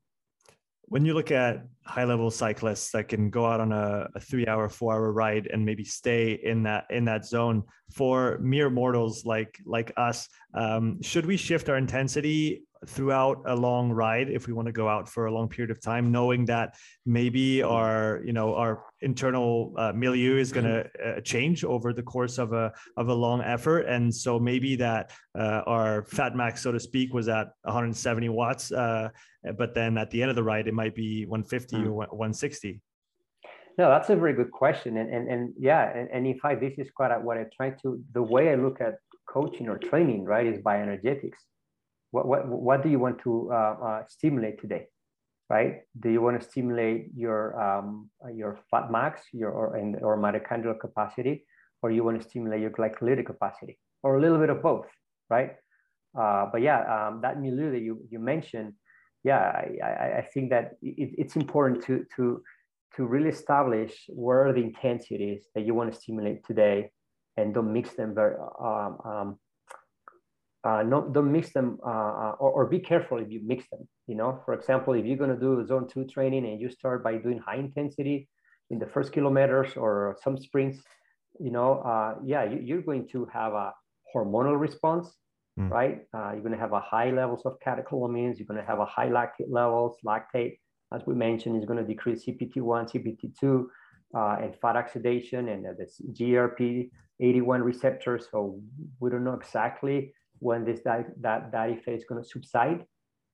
[0.86, 4.48] when you look at high level cyclists that can go out on a, a, three
[4.48, 9.26] hour four hour ride and maybe stay in that in that zone for mere mortals
[9.26, 14.54] like like us um, should we shift our intensity throughout a long ride if we
[14.54, 16.76] want to go out for a long period of time knowing that
[17.06, 22.04] maybe our you know our internal uh, milieu is going to uh, change over the
[22.04, 23.82] course of a of a long effort.
[23.82, 28.72] And so maybe that uh, our fat max so to speak was at 170 watts
[28.72, 29.10] uh,
[29.58, 31.86] but then at the end of the ride it might be 150 mm.
[31.86, 32.82] or 160
[33.78, 34.98] no that's a very good question.
[34.98, 38.02] And and, and yeah and, and in fact this is quite what i try to
[38.14, 41.40] the way i look at coaching or training right is by energetics
[42.14, 44.86] what, what, what do you want to uh, uh, stimulate today,
[45.50, 45.82] right?
[46.00, 50.80] Do you want to stimulate your, um, your fat max your, or, and, or mitochondrial
[50.80, 51.46] capacity,
[51.82, 54.86] or you want to stimulate your glycolytic capacity, or a little bit of both,
[55.32, 55.54] right?
[56.16, 58.74] Uh, but yeah, um, that milieu that you, you mentioned,
[59.24, 62.44] yeah, I, I, I think that it, it's important to, to,
[62.96, 66.92] to really establish where the intensity is that you want to stimulate today
[67.38, 69.40] and don't mix them very, um, um,
[70.64, 73.88] uh, not, don't mix them uh, uh, or, or, be careful if you mix them.
[74.08, 77.04] You know, for example, if you're going to do zone two training and you start
[77.04, 78.30] by doing high intensity
[78.70, 80.80] in the first kilometers or some sprints,
[81.40, 83.74] you know, uh, yeah, you, are going to have a
[84.16, 85.12] hormonal response,
[85.60, 85.70] mm.
[85.70, 86.06] right?
[86.14, 88.38] Uh, you're going to have a high levels of catecholamines.
[88.38, 89.98] You're going to have a high lactate levels.
[90.06, 90.60] Lactate,
[90.94, 93.66] as we mentioned, is going to decrease CPT1, CPT2,
[94.16, 96.90] uh, and fat oxidation and the GRP
[97.20, 98.28] 81 receptors.
[98.32, 98.62] So
[99.02, 100.14] we don't know exactly
[100.44, 102.80] when this that that, that effect is going to subside,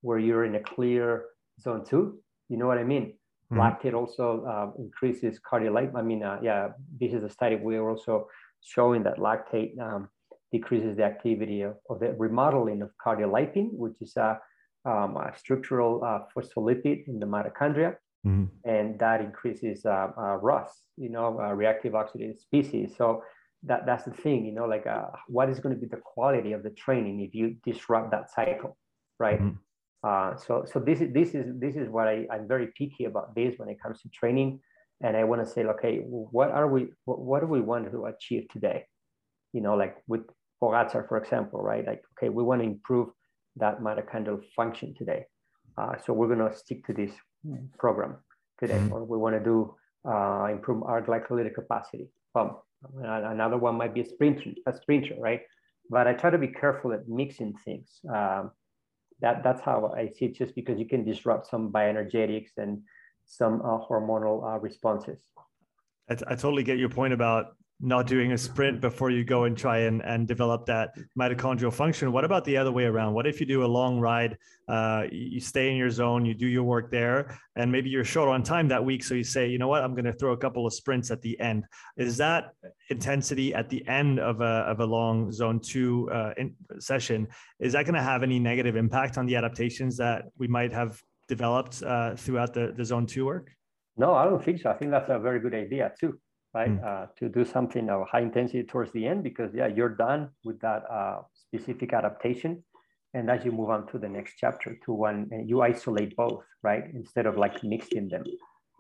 [0.02, 1.26] where you're in a clear
[1.60, 2.20] zone two.
[2.50, 3.06] You know what I mean?
[3.52, 3.60] Mm-hmm.
[3.62, 5.92] Lactate also uh, increases cardiolite.
[5.96, 8.28] I mean, uh, yeah, this is a study we're also
[8.62, 10.10] showing that lactate um,
[10.52, 14.40] decreases the activity of, of, the remodeling of cardiolipin, which is a,
[14.86, 17.96] um, a structural uh, phospholipid in the mitochondria.
[18.26, 18.70] Mm-hmm.
[18.70, 22.94] And that increases uh, uh, ROS, you know, uh, reactive oxidative species.
[22.98, 23.24] So
[23.64, 26.54] that that's the thing you know like uh, what is going to be the quality
[26.54, 28.78] of the training if you disrupt that cycle
[29.20, 29.42] right?
[29.42, 29.58] Mm-hmm.
[30.08, 33.36] uh, so so this is this is this is what I, i'm very picky about
[33.36, 34.62] this when it comes to training.
[35.02, 38.06] And i want to say okay what are we what, what do we want to
[38.06, 38.86] achieve today?
[39.54, 40.22] You know like with
[40.62, 41.86] Pogacar, for example right?
[41.86, 43.10] Like okay we want to improve
[43.58, 45.26] that mitochondrial function today.
[45.78, 47.12] Uh, so we're going to stick to this
[47.78, 48.18] program
[48.60, 48.94] today, mm-hmm.
[48.94, 49.74] or we want to do
[50.08, 52.10] uh, improve our glycolytic capacity.
[52.34, 52.60] Pump.
[53.04, 55.42] Another one might be a sprinter, a sprinter, right?
[55.90, 58.00] But I try to be careful at mixing things.
[58.14, 58.52] Um,
[59.22, 60.36] that that's how I see it.
[60.36, 62.82] Just because you can disrupt some bioenergetics and
[63.26, 65.20] some uh, hormonal uh, responses.
[66.10, 69.58] I, I totally get your point about not doing a sprint before you go and
[69.58, 72.12] try and, and develop that mitochondrial function.
[72.12, 73.14] What about the other way around?
[73.14, 76.48] What if you do a long ride, uh, you stay in your zone, you do
[76.48, 79.04] your work there, and maybe you're short on time that week.
[79.04, 81.22] So you say, you know what, I'm going to throw a couple of sprints at
[81.22, 81.64] the end.
[81.96, 82.52] Is that
[82.90, 86.34] intensity at the end of a, of a long zone two uh,
[86.80, 87.28] session,
[87.60, 91.02] is that going to have any negative impact on the adaptations that we might have
[91.30, 93.52] developed uh, throughout the, the zone two work?
[93.96, 94.70] No, I don't think so.
[94.70, 96.20] I think that's a very good idea too
[96.54, 96.70] right?
[96.70, 96.84] Mm.
[96.86, 100.60] Uh, to do something of high intensity towards the end because yeah, you're done with
[100.62, 102.64] that uh, specific adaptation.
[103.14, 106.44] And as you move on to the next chapter to one, and you isolate both,
[106.62, 106.84] right?
[106.94, 108.24] Instead of like mixing them.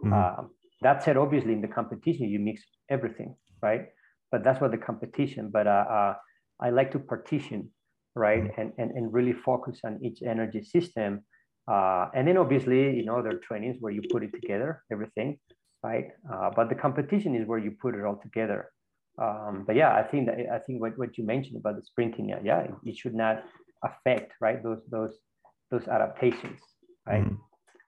[0.05, 0.13] Mm.
[0.13, 0.43] Uh,
[0.81, 3.87] that said, obviously in the competition, you mix everything, right?
[4.31, 6.13] But that's what the competition, but uh, uh,
[6.61, 7.71] I like to partition,
[8.15, 8.43] right?
[8.43, 8.57] Mm.
[8.57, 11.21] And, and, and really focus on each energy system.
[11.67, 15.39] Uh, and then obviously, you know, there are trainings where you put it together, everything
[15.83, 16.07] right?
[16.31, 18.71] Uh, but the competition is where you put it all together.
[19.21, 22.29] Um, but yeah, I think that I think what, what you mentioned about the sprinting,
[22.29, 23.43] yeah, yeah, it, should not
[23.83, 25.17] affect right those those
[25.71, 26.59] those adaptations,
[27.05, 27.23] right?
[27.23, 27.35] Mm-hmm.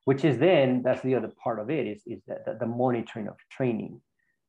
[0.05, 3.27] Which is then that's the other part of it is is that the, the, monitoring
[3.27, 4.01] of training,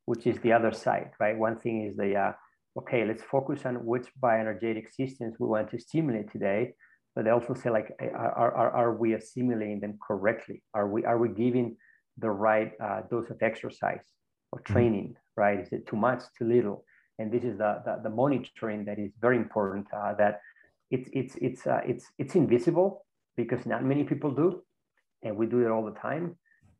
[0.05, 1.37] which is the other side, right?
[1.37, 2.31] One thing is the uh,
[2.79, 6.73] okay, let's focus on which bioenergetic systems we want to stimulate today,
[7.15, 10.63] but they also say like, are, are, are we assimilating them correctly?
[10.73, 11.77] Are we are we giving
[12.17, 14.05] the right uh, dose of exercise
[14.51, 14.73] or mm-hmm.
[14.73, 15.59] training, right?
[15.59, 16.85] Is it too much, too little?
[17.19, 19.87] And this is the, the, the monitoring that is very important.
[19.95, 20.41] Uh, that
[20.91, 23.05] it's it's it's uh, it's it's invisible
[23.35, 24.63] because not many people do,
[25.23, 26.35] and we do it all the time,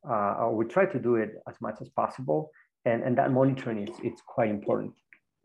[0.07, 2.51] uh, or we try to do it as much as possible.
[2.85, 4.93] And and that monitoring is it's quite important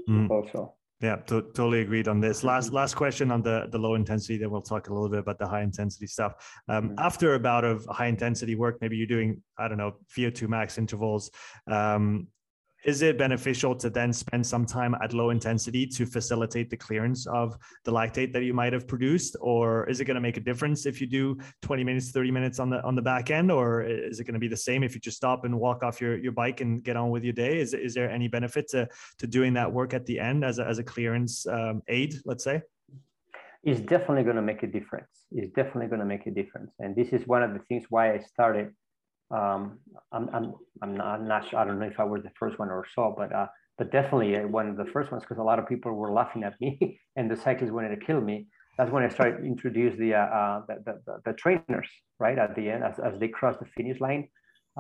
[0.09, 0.29] mm.
[0.31, 0.75] also.
[1.01, 2.43] Yeah, to, totally agreed on this.
[2.43, 4.37] Last last question on the the low intensity.
[4.37, 6.35] Then we'll talk a little bit about the high intensity stuff.
[6.69, 6.99] Um, mm-hmm.
[6.99, 10.77] After a bout of high intensity work, maybe you're doing I don't know VO2 max
[10.77, 11.31] intervals.
[11.69, 12.27] Um,
[12.89, 17.27] is it beneficial to then spend some time at low intensity to facilitate the clearance
[17.27, 19.37] of the lactate that you might have produced?
[19.43, 22.59] Or is it going to make a difference if you do 20 minutes 30 minutes
[22.59, 23.53] on the on the back end?
[23.53, 26.01] Or is it going to be the same if you just stop and walk off
[26.01, 27.61] your, your bike and get on with your day?
[27.61, 30.65] Is, is there any benefit to to doing that work at the end as a,
[30.67, 32.63] as a clearance um, aid let's say?
[33.65, 35.11] It's definitely going to make a difference.
[35.31, 36.73] It's definitely going to make a difference.
[36.79, 38.73] And this is one of the things why i started
[39.31, 39.79] um,
[40.13, 42.59] I'm, I'm, I'm not, I'm not sure, I don't know if I was the first
[42.59, 45.43] one or so, but, uh, but definitely uh, one of the first ones, because a
[45.43, 48.47] lot of people were laughing at me and the cyclists wanted to kill me.
[48.77, 51.89] That's when I started introduce the, uh, uh, the, the, the, trainers,
[52.21, 52.39] right?
[52.39, 54.29] At the end, as, as they cross the finish line,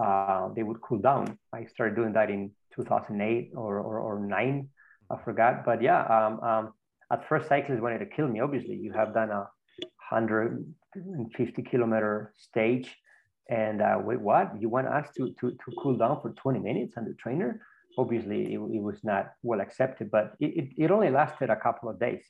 [0.00, 1.36] uh, they would cool down.
[1.52, 4.68] I started doing that in 2008 or, or, or nine,
[5.10, 5.64] I forgot.
[5.64, 6.72] But yeah, um, um,
[7.10, 8.38] at first cyclists wanted to kill me.
[8.38, 9.48] Obviously, you have done a
[10.10, 12.94] 150 kilometer stage
[13.48, 14.52] and uh, wait, what?
[14.60, 17.62] You want us to, to, to cool down for 20 minutes on the trainer?
[17.96, 21.88] Obviously, it, it was not well accepted, but it, it, it, only lasted a couple
[21.88, 22.24] of days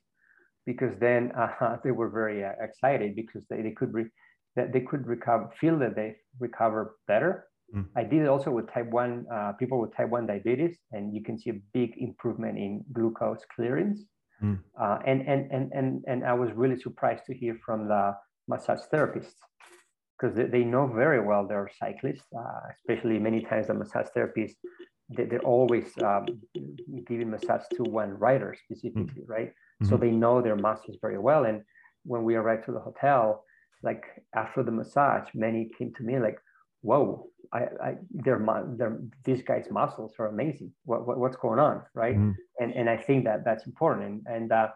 [0.65, 4.11] because then uh, they were very uh, excited because they, they could re-
[4.55, 7.47] that they could recover, feel that they recover better.
[7.75, 7.87] Mm.
[7.97, 11.23] I did it also with type 1, uh, people with type 1 diabetes, and you
[11.23, 14.05] can see a big improvement in glucose clearance.
[14.43, 14.61] Mm.
[14.81, 18.15] Uh, and, and, and, and, and I was really surprised to hear from the
[18.49, 19.35] massage therapists
[20.19, 24.57] because they, they, know very well they're cyclists, uh, especially many times the massage therapists,
[25.17, 26.27] they, they're always um,
[27.07, 29.33] giving massage to one rider specifically, mm-hmm.
[29.33, 29.49] right?
[29.49, 29.89] Mm-hmm.
[29.89, 31.45] So they know their muscles very well.
[31.45, 31.63] And
[32.05, 33.45] when we arrived to the hotel,
[33.83, 34.05] like
[34.35, 36.39] after the massage, many came to me like,
[36.83, 38.45] whoa, I, I their,
[38.77, 40.73] their, these guys' muscles are amazing.
[40.85, 42.17] What, what what's going on, right?
[42.17, 42.33] Mm-hmm.
[42.61, 44.25] And and I think that that's important.
[44.27, 44.69] And, and uh,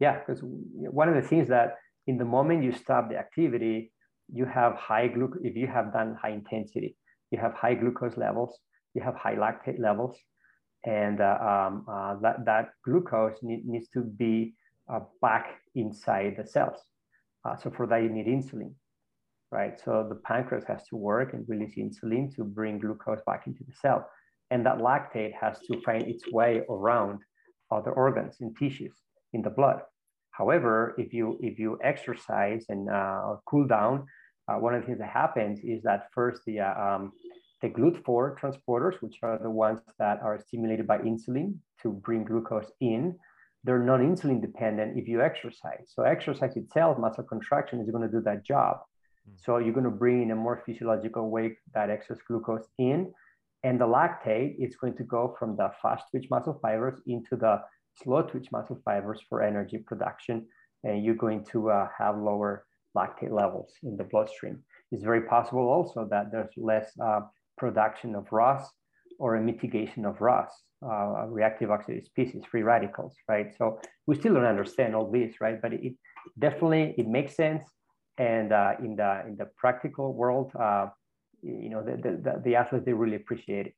[0.00, 1.76] yeah, because one of the things that
[2.06, 3.92] in the moment you stop the activity,
[4.32, 6.96] you have high glucose, if you have done high intensity,
[7.30, 8.58] you have high glucose levels,
[8.94, 10.16] you have high lactate levels,
[10.84, 14.54] and uh, um, uh, that, that glucose need, needs to be
[14.92, 16.78] uh, back inside the cells.
[17.44, 18.72] Uh, so for that, you need insulin,
[19.50, 19.80] right?
[19.84, 23.74] So the pancreas has to work and release insulin to bring glucose back into the
[23.80, 24.08] cell.
[24.50, 27.20] And that lactate has to find its way around
[27.70, 28.94] other organs and tissues
[29.32, 29.80] in the blood.
[30.36, 34.06] However, if you if you exercise and uh, cool down,
[34.48, 37.12] uh, one of the things that happens is that first the uh, um,
[37.62, 42.70] the GLUT4 transporters, which are the ones that are stimulated by insulin to bring glucose
[42.80, 43.16] in,
[43.64, 45.86] they're non-insulin dependent if you exercise.
[45.94, 48.80] So exercise itself, muscle contraction, is going to do that job.
[49.28, 49.44] Mm.
[49.44, 53.10] So you're going to bring in a more physiological way that excess glucose in,
[53.64, 57.62] and the lactate is going to go from the fast twitch muscle fibers into the
[58.02, 60.46] slow twitch muscle fibers for energy production,
[60.84, 62.66] and you're going to uh, have lower
[62.96, 64.62] lactate levels in the bloodstream.
[64.92, 67.20] It's very possible also that there's less uh,
[67.58, 68.68] production of ROS
[69.18, 70.50] or a mitigation of ROS,
[70.84, 73.54] uh, reactive oxidative species, free radicals, right?
[73.56, 75.60] So we still don't understand all this, right?
[75.60, 75.94] But it
[76.38, 77.64] definitely it makes sense,
[78.18, 80.86] and uh, in the in the practical world, uh,
[81.42, 83.74] you know, the, the the athletes they really appreciate it.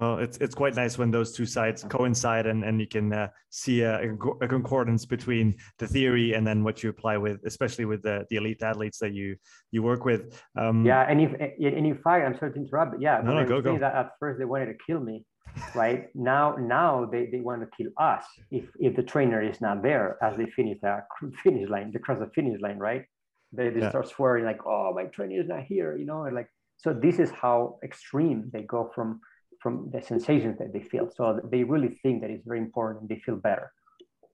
[0.00, 3.28] Well, it's it's quite nice when those two sides coincide and, and you can uh,
[3.50, 8.02] see a, a, concordance between the theory and then what you apply with, especially with
[8.02, 9.36] the, the elite athletes that you
[9.72, 10.42] you work with.
[10.56, 13.46] Um, yeah, and if and in fact, I'm sorry to interrupt, but yeah, no, no,
[13.46, 13.78] go, go.
[13.78, 15.26] That at first they wanted to kill me,
[15.74, 16.08] right?
[16.14, 20.16] now now they, they want to kill us if if the trainer is not there
[20.22, 21.02] as they finish the
[21.42, 23.04] finish line, they cross the finish line, right?
[23.52, 23.90] They, they yeah.
[23.90, 26.48] start swearing like, oh, my trainer is not here, you know, and like
[26.78, 26.94] so.
[26.94, 29.20] This is how extreme they go from
[29.60, 31.10] from the sensations that they feel.
[31.14, 33.72] So they really think that it's very important and they feel better.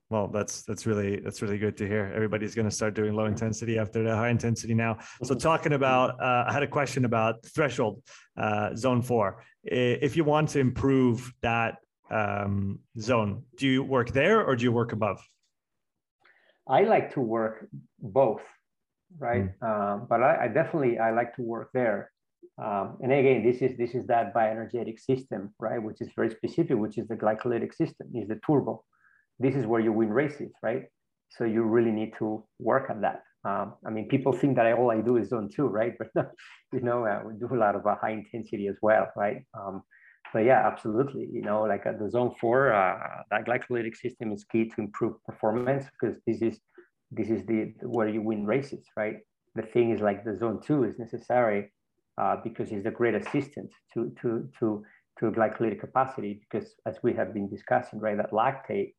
[0.08, 2.12] Well, that's that's really that's really good to hear.
[2.14, 4.98] Everybody's going to start doing low intensity after the high intensity now.
[5.24, 5.38] So, mm-hmm.
[5.38, 8.02] talking about, uh, I had a question about threshold
[8.36, 9.42] uh, zone four.
[9.64, 14.70] If you want to improve that um, zone, do you work there or do you
[14.70, 15.20] work above?
[16.68, 17.66] I like to work
[17.98, 18.42] both,
[19.18, 19.48] right?
[19.60, 20.02] Mm.
[20.02, 22.10] Uh, but I, I, definitely I like to work there
[22.62, 25.82] um, and again, this is this is that bioenergetic system, right?
[25.82, 28.82] Which is very specific, which is the glycolytic system, is the turbo.
[29.38, 30.84] This is where you win races, right?
[31.28, 33.22] So you really need to work on that.
[33.44, 35.94] Um, I mean, people think that all I do is zone two, right?
[36.14, 36.30] But
[36.72, 39.44] you know, uh, we do a lot of uh, high intensity as well, right?
[39.54, 39.82] Um,
[40.32, 41.28] but yeah, absolutely.
[41.30, 45.22] You know, like at the zone four, uh, that glycolytic system is key to improve
[45.24, 46.58] performance because this is
[47.10, 49.18] this is the where you win races, right?
[49.54, 51.70] The thing is like the zone two is necessary
[52.20, 54.82] uh, because it's a great assistant to, to, to,
[55.18, 58.94] to glycolytic capacity because as we have been discussing, right, that lactate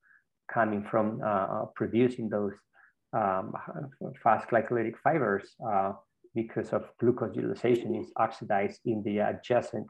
[0.52, 2.54] coming from uh, uh producing those
[3.14, 3.52] um,
[4.24, 5.92] fast glycolytic fibers uh,
[6.36, 9.88] because of glucose utilization is oxidized in the adjacent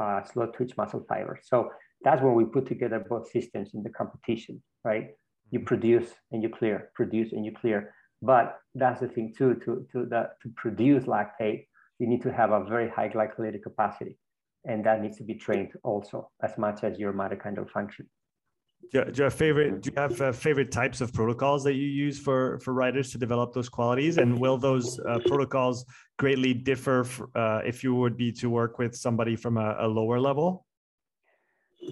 [0.00, 1.40] uh, slow twitch muscle fibers.
[1.44, 1.70] So
[2.04, 5.08] that's when we put together both systems in the competition, right?
[5.50, 5.66] You mm-hmm.
[5.66, 7.94] produce and you clear, produce and you clear.
[8.22, 11.66] But that's the thing too, to, to, that, to produce lactate,
[12.02, 14.18] you need to have a very high glycolytic capacity.
[14.64, 18.08] And that needs to be trained also as much as your mitochondrial function.
[18.90, 19.82] Do you, do you have favorite?
[19.82, 23.18] Do you have uh, favorite types of protocols that you use for for riders to
[23.18, 24.18] develop those qualities?
[24.18, 25.84] And will those uh, protocols
[26.18, 26.98] greatly differ
[27.36, 30.66] uh, if you would be to work with somebody from a, a lower level?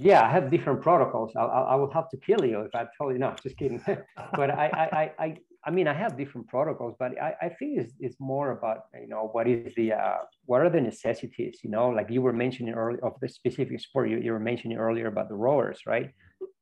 [0.08, 1.30] Yeah, I have different protocols.
[1.36, 3.18] I, I, I will have to kill you if I tell you.
[3.18, 3.80] No, just kidding.
[4.40, 5.26] but I, I, I,
[5.64, 9.08] I mean, I have different protocols, but I, I think it's, it's more about, you
[9.08, 12.72] know, what is the, uh, what are the necessities, you know, like you were mentioning
[12.72, 16.10] earlier of the specific sport, you, you were mentioning earlier about the rowers, right?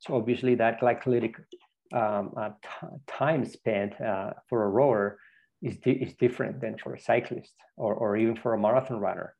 [0.00, 1.34] So obviously that glycolytic
[1.92, 2.50] um, uh,
[3.06, 5.18] time spent uh, for a rower
[5.62, 9.34] is, di is different than for a cyclist or, or even for a marathon runner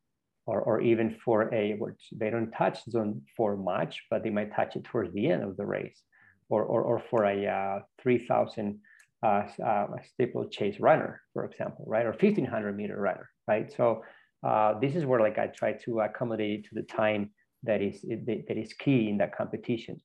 [0.46, 4.54] or, or even for a, which they don't touch zone four much, but they might
[4.54, 6.00] touch it towards the end of the race
[6.48, 8.80] or, or, or for a uh, 3000
[9.22, 12.06] uh, uh, steeplechase runner, for example, right?
[12.06, 13.72] Or 1500 meter runner, right?
[13.76, 14.02] So
[14.46, 17.30] uh, this is where like I try to accommodate to the time
[17.64, 20.00] that is that is key in that competition.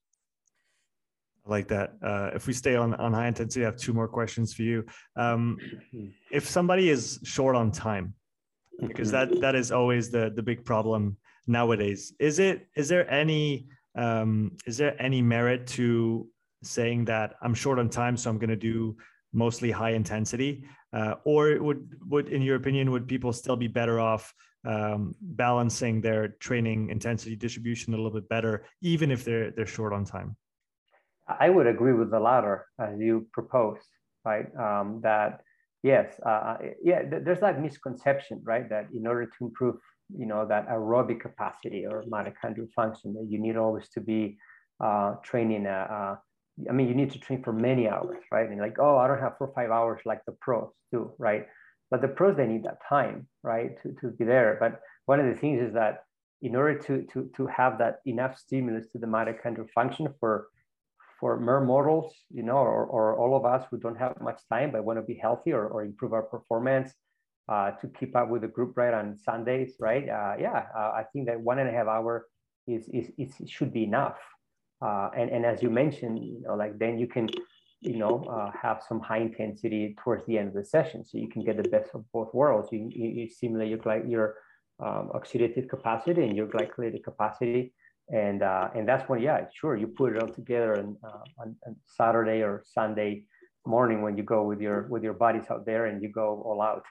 [1.45, 1.93] I like that.
[2.01, 4.85] Uh, if we stay on, on high intensity, I have two more questions for you.
[5.15, 5.57] Um,
[6.31, 8.15] if somebody is short on time,
[8.79, 13.67] because that that is always the the big problem nowadays, is it is there any
[13.95, 16.27] um, is there any merit to
[16.63, 18.95] saying that I'm short on time, so I'm going to do
[19.33, 23.99] mostly high intensity, uh, or would would in your opinion would people still be better
[23.99, 24.33] off
[24.65, 29.93] um, balancing their training intensity distribution a little bit better, even if they're they're short
[29.93, 30.35] on time?
[31.27, 33.87] I would agree with the latter as you proposed,
[34.25, 34.47] right?
[34.57, 35.41] Um, that
[35.81, 38.69] yes, uh, uh yeah, there's that misconception, right?
[38.69, 39.75] That in order to improve,
[40.15, 44.37] you know, that aerobic capacity or mitochondrial function, that you need always to be
[44.79, 46.21] uh, training a, a
[46.69, 48.47] I mean, you need to train for many hours, right?
[48.47, 51.47] And like, oh, I don't have four or five hours like the pros do, right?
[51.89, 54.57] But the pros, they need that time, right, to, to be there.
[54.59, 56.03] But one of the things is that
[56.41, 60.47] in order to, to, to have that enough stimulus to the mitochondrial function for,
[61.19, 64.71] for mere mortals, you know, or, or all of us who don't have much time
[64.71, 66.93] but want to be healthy or, or improve our performance,
[67.49, 70.07] uh, to keep up with the group right on Sundays, right?
[70.07, 72.27] Uh, yeah, uh, I think that one and a half hour
[72.67, 74.17] is, is, is should be enough,
[74.83, 77.29] uh, and, and as you mentioned, you know, like then you can
[77.83, 81.27] you know, uh, have some high intensity towards the end of the session, so you
[81.27, 82.69] can get the best of both worlds.
[82.71, 84.35] You, you, you your your
[84.79, 87.73] um, oxidative capacity and your glycolytic capacity,
[88.09, 91.55] and uh, and that's when, yeah, sure, you put it all together on, uh, on,
[91.67, 93.25] on, Saturday or Sunday
[93.65, 96.61] morning when you go with your with your bodies out there and you go all
[96.61, 96.85] out.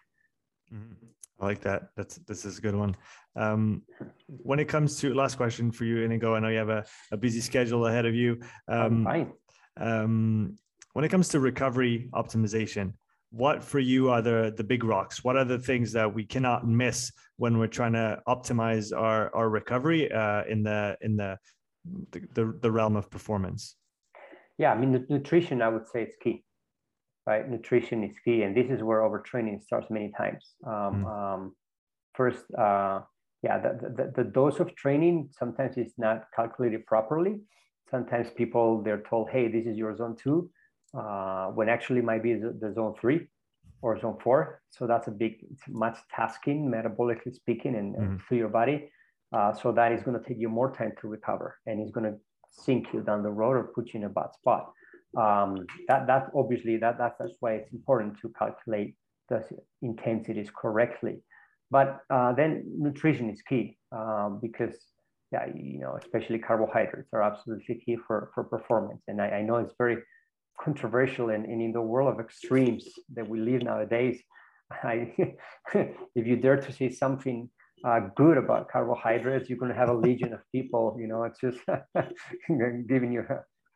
[0.72, 1.06] Mm-hmm.
[1.40, 1.88] I like that.
[1.96, 2.96] That's this is a good one.
[3.34, 3.82] Um,
[4.26, 7.16] when it comes to last question for you, Inigo, I know you have a, a
[7.16, 8.40] busy schedule ahead of you.
[8.68, 9.32] Um, fine.
[9.76, 10.58] Um,
[10.92, 12.92] when it comes to recovery optimization,
[13.30, 15.24] what for you are the the big rocks?
[15.24, 19.48] What are the things that we cannot miss when we're trying to optimize our our
[19.48, 21.38] recovery uh, in the in the,
[22.34, 23.76] the the realm of performance?
[24.58, 25.62] Yeah, I mean nutrition.
[25.62, 26.44] I would say it's key,
[27.26, 27.48] right?
[27.48, 30.54] Nutrition is key, and this is where overtraining starts many times.
[30.66, 31.34] Um, mm.
[31.34, 31.56] um,
[32.14, 33.00] first, uh,
[33.42, 37.40] yeah, the, the the dose of training sometimes is not calculated properly.
[37.90, 40.50] Sometimes people they're told, "Hey, this is your zone two
[40.94, 43.26] uh, when actually might be the, the, zone three
[43.80, 44.60] or zone four.
[44.70, 48.02] So that's a big, it's much tasking, metabolically speaking, and, mm-hmm.
[48.02, 48.90] and through your body.
[49.32, 52.10] Uh, so that is going to take you more time to recover, and it's going
[52.10, 52.18] to
[52.50, 54.70] sink you down the road or put you in a bad spot.
[55.16, 58.94] Um, that that obviously that, that that's why it's important to calculate
[59.28, 59.44] the
[59.82, 61.22] intensities correctly.
[61.70, 64.74] But uh, then nutrition is key um, because
[65.32, 69.02] yeah, you know, especially carbohydrates are absolutely key for for performance.
[69.08, 69.98] And I, I know it's very
[70.60, 72.84] controversial and, and in the world of extremes
[73.14, 74.22] that we live nowadays
[74.82, 75.12] I,
[75.74, 77.48] if you dare to say something
[77.84, 81.40] uh, good about carbohydrates you're going to have a legion of people you know it's
[81.40, 81.58] just
[82.88, 83.24] giving you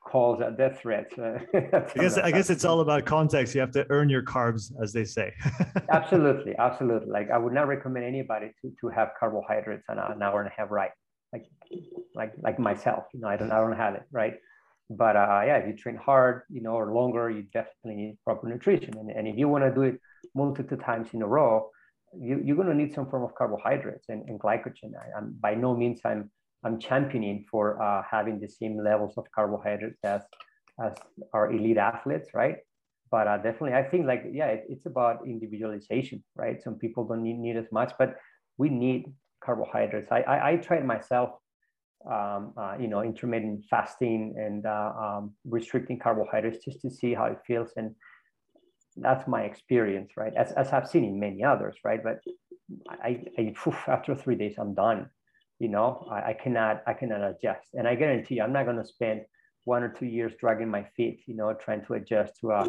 [0.06, 3.54] calls at death threats i guess i guess it's all about context.
[3.54, 5.34] You have to earn your carbs as they say.
[5.90, 7.10] Absolutely absolutely.
[7.10, 10.54] Like i would not recommend anybody to, to have carbohydrates an, an hour and a
[10.56, 10.90] half right?
[11.32, 11.44] Like
[12.14, 14.36] like like myself you know i don't i don't have it right?
[14.88, 18.48] But uh, yeah, if you train hard, you know, or longer, you definitely need proper
[18.48, 18.96] nutrition.
[18.96, 20.00] And, and if you want to do it
[20.34, 21.70] multiple times in a row,
[22.16, 24.92] you, you're going to need some form of carbohydrates and, and glycogen.
[24.94, 26.30] I, am by no means I'm
[26.66, 30.22] I'm championing for uh, having the same levels of carbohydrates as
[30.86, 30.92] as
[31.32, 32.56] our elite athletes, right?
[33.10, 36.60] But uh, definitely, I think like yeah, it, it's about individualization, right?
[36.62, 38.16] Some people don't need, need as much, but
[38.58, 39.12] we need
[39.44, 40.10] carbohydrates.
[40.10, 41.30] I I, I tried myself
[42.10, 47.24] um, uh, you know, intermittent fasting and uh, um, restricting carbohydrates just to see how
[47.26, 47.70] it feels.
[47.76, 47.94] And
[48.96, 50.32] that's my experience, right?
[50.36, 52.00] As, as I've seen in many others, right?
[52.02, 52.20] But
[52.88, 53.54] I, I
[53.88, 55.10] after three days, I'm done.
[55.58, 57.68] You know, I, I cannot, I cannot adjust.
[57.74, 59.22] And I guarantee you, I'm not going to spend
[59.64, 62.68] one or two years dragging my feet, you know, trying to adjust to a,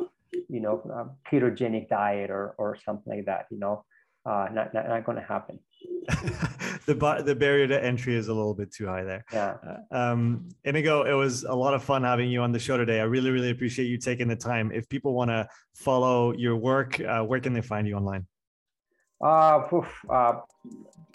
[0.50, 3.86] you know, a ketogenic diet or, or something like that, you know,
[4.26, 5.60] uh, not, not, not going to happen.
[6.86, 9.24] the bar, the barrier to entry is a little bit too high there.
[9.32, 9.58] Yeah.
[9.92, 13.00] Uh, um, Inigo, it was a lot of fun having you on the show today.
[13.00, 14.72] I really, really appreciate you taking the time.
[14.74, 18.26] If people want to follow your work, uh, where can they find you online?
[19.24, 20.34] Uh, oof, uh,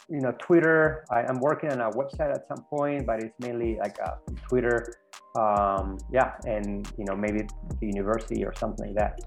[0.08, 1.04] you know, Twitter.
[1.10, 4.16] I, am working on a website at some point, but it's mainly like uh,
[4.48, 4.94] Twitter.
[5.38, 7.46] Um, yeah, and you know, maybe
[7.80, 9.20] the university or something like that.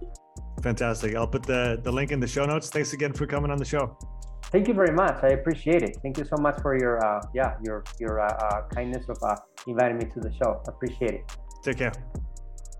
[0.62, 1.16] Fantastic.
[1.16, 2.70] I'll put the the link in the show notes.
[2.70, 3.98] Thanks again for coming on the show.
[4.52, 5.24] Thank you very much.
[5.24, 5.98] I appreciate it.
[6.02, 9.36] Thank you so much for your uh, yeah your your uh, uh, kindness of uh,
[9.68, 10.62] inviting me to the show.
[10.68, 11.38] Appreciate it.
[11.64, 11.94] Take care.